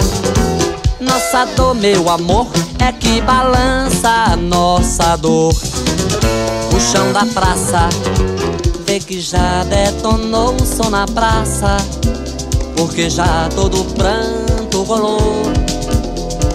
[1.01, 2.47] Nossa dor, meu amor,
[2.79, 5.55] é que balança nossa dor.
[6.75, 7.89] O chão da praça,
[8.87, 11.77] vê que já detonou o som na praça,
[12.77, 15.43] porque já todo pranto rolou.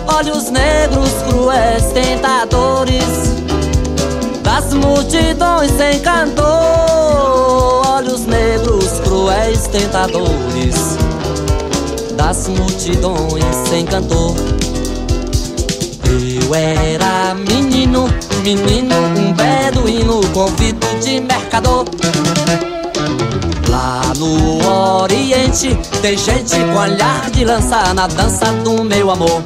[0.08, 3.04] Olhos negros, cruéis, tentadores
[4.44, 6.46] Das multidões sem cantor.
[7.88, 10.76] Olhos negros, cruéis, tentadores
[12.16, 14.36] Das multidões sem cantor.
[16.06, 18.08] Eu era menino,
[18.44, 21.86] menino, um beduíno Convido de mercador
[23.82, 29.42] Lá no Oriente tem gente com olhar de lança na dança do meu amor.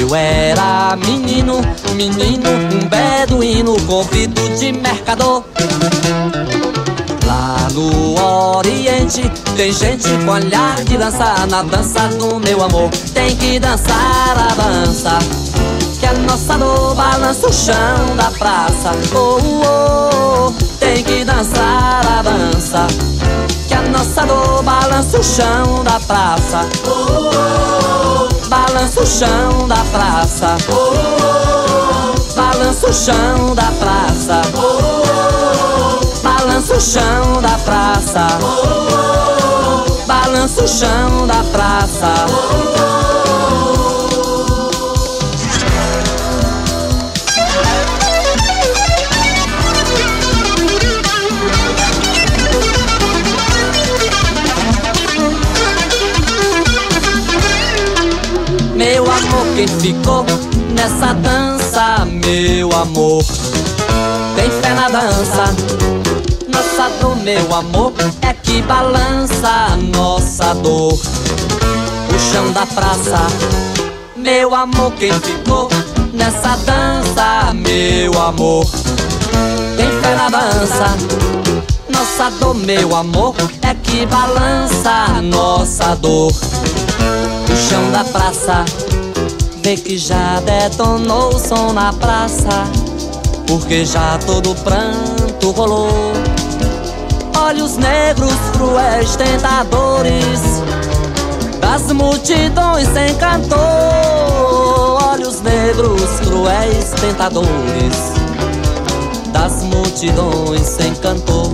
[0.00, 1.60] Eu era menino,
[1.94, 5.44] menino, um beduíno, convido de mercador.
[7.26, 12.88] Lá no Oriente tem gente com olhar de dançar na dança do meu amor.
[13.12, 15.18] Tem que dançar a dança,
[16.00, 18.92] que a nossa dor balança o chão da praça.
[19.14, 22.86] Oh, oh, oh, tem que dançar a dança,
[23.66, 26.60] que a nossa dor balança o chão da praça.
[28.48, 30.56] Balança o chão da praça.
[32.36, 34.42] Balança o chão da praça.
[36.22, 38.26] Balança o chão da praça.
[40.06, 43.05] Balança o chão da praça.
[59.56, 60.22] Quem ficou
[60.74, 63.24] nessa dança, meu amor.
[64.36, 65.44] Tem fé na dança,
[66.46, 70.92] nossa dor, meu amor, é que balança nossa dor.
[70.92, 73.26] O chão da praça,
[74.14, 75.70] meu amor, quem ficou
[76.12, 78.66] nessa dança, meu amor.
[79.78, 80.96] Tem fé na dança,
[81.88, 86.30] nossa dor, meu amor, é que balança nossa dor.
[86.30, 88.62] O chão da praça
[89.66, 92.70] Vê que já detonou o som na praça,
[93.48, 95.90] porque já todo pranto rolou.
[97.36, 100.62] Olhos negros, cruéis, tentadores,
[101.60, 103.58] das multidões sem cantor.
[105.02, 107.96] Olhos negros, cruéis tentadores
[109.32, 111.50] das multidões sem cantor.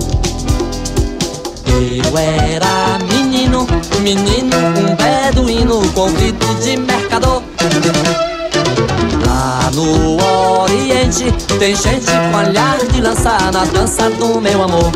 [1.65, 3.65] Eu era menino,
[4.01, 7.52] menino, um beduíno, convido de mercador.
[9.25, 10.17] Lá no
[10.61, 14.91] Oriente tem gente com olhar de lançar na dança do meu amor.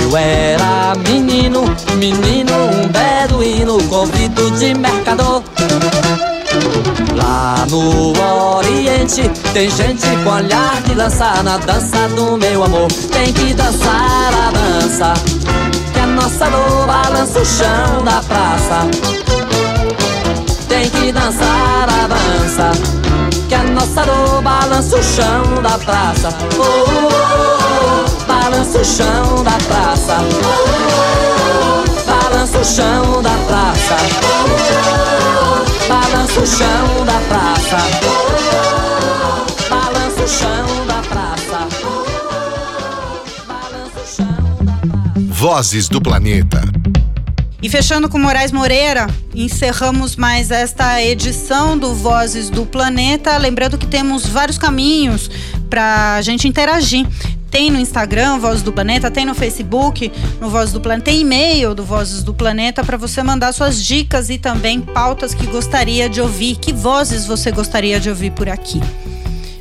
[0.00, 1.64] Eu era menino,
[1.96, 5.42] menino, um beduíno, convido de mercador.
[7.14, 8.12] Lá no
[8.56, 12.88] Oriente tem gente com olhar de lançar na dança do meu amor.
[13.12, 15.12] Tem que dançar a dança,
[15.92, 19.47] que a nossa dor balança o chão da praça.
[21.00, 22.72] Que dançar a dança,
[23.48, 26.28] que a nossa dor balança o chão da praça.
[26.58, 30.16] Oh, oh, oh, balança o chão da praça.
[30.18, 30.78] Oh, oh,
[31.78, 33.96] oh, balança o chão da praça.
[35.88, 37.78] Balança o chão da praça.
[39.68, 41.58] Balança o chão da praça.
[43.68, 45.28] Balança o chão da praça.
[45.30, 46.60] Vozes do Planeta.
[47.60, 53.36] E fechando com Moraes Moreira, encerramos mais esta edição do Vozes do Planeta.
[53.36, 55.28] Lembrando que temos vários caminhos
[55.68, 57.04] para a gente interagir.
[57.50, 61.74] Tem no Instagram, Vozes do Planeta, tem no Facebook, no Vozes do Planeta, tem e-mail
[61.74, 66.20] do Vozes do Planeta para você mandar suas dicas e também pautas que gostaria de
[66.20, 68.80] ouvir, que vozes você gostaria de ouvir por aqui.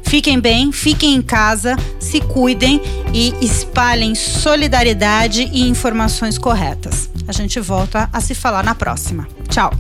[0.08, 2.82] Fiquem bem, fiquem em casa, se cuidem
[3.14, 7.10] e espalhem solidariedade e informações corretas.
[7.28, 9.28] A gente volta a se falar na próxima.
[9.50, 9.72] Tchau.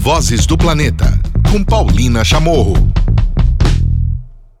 [0.00, 1.18] Vozes do Planeta,
[1.50, 2.93] com Paulina Chamorro.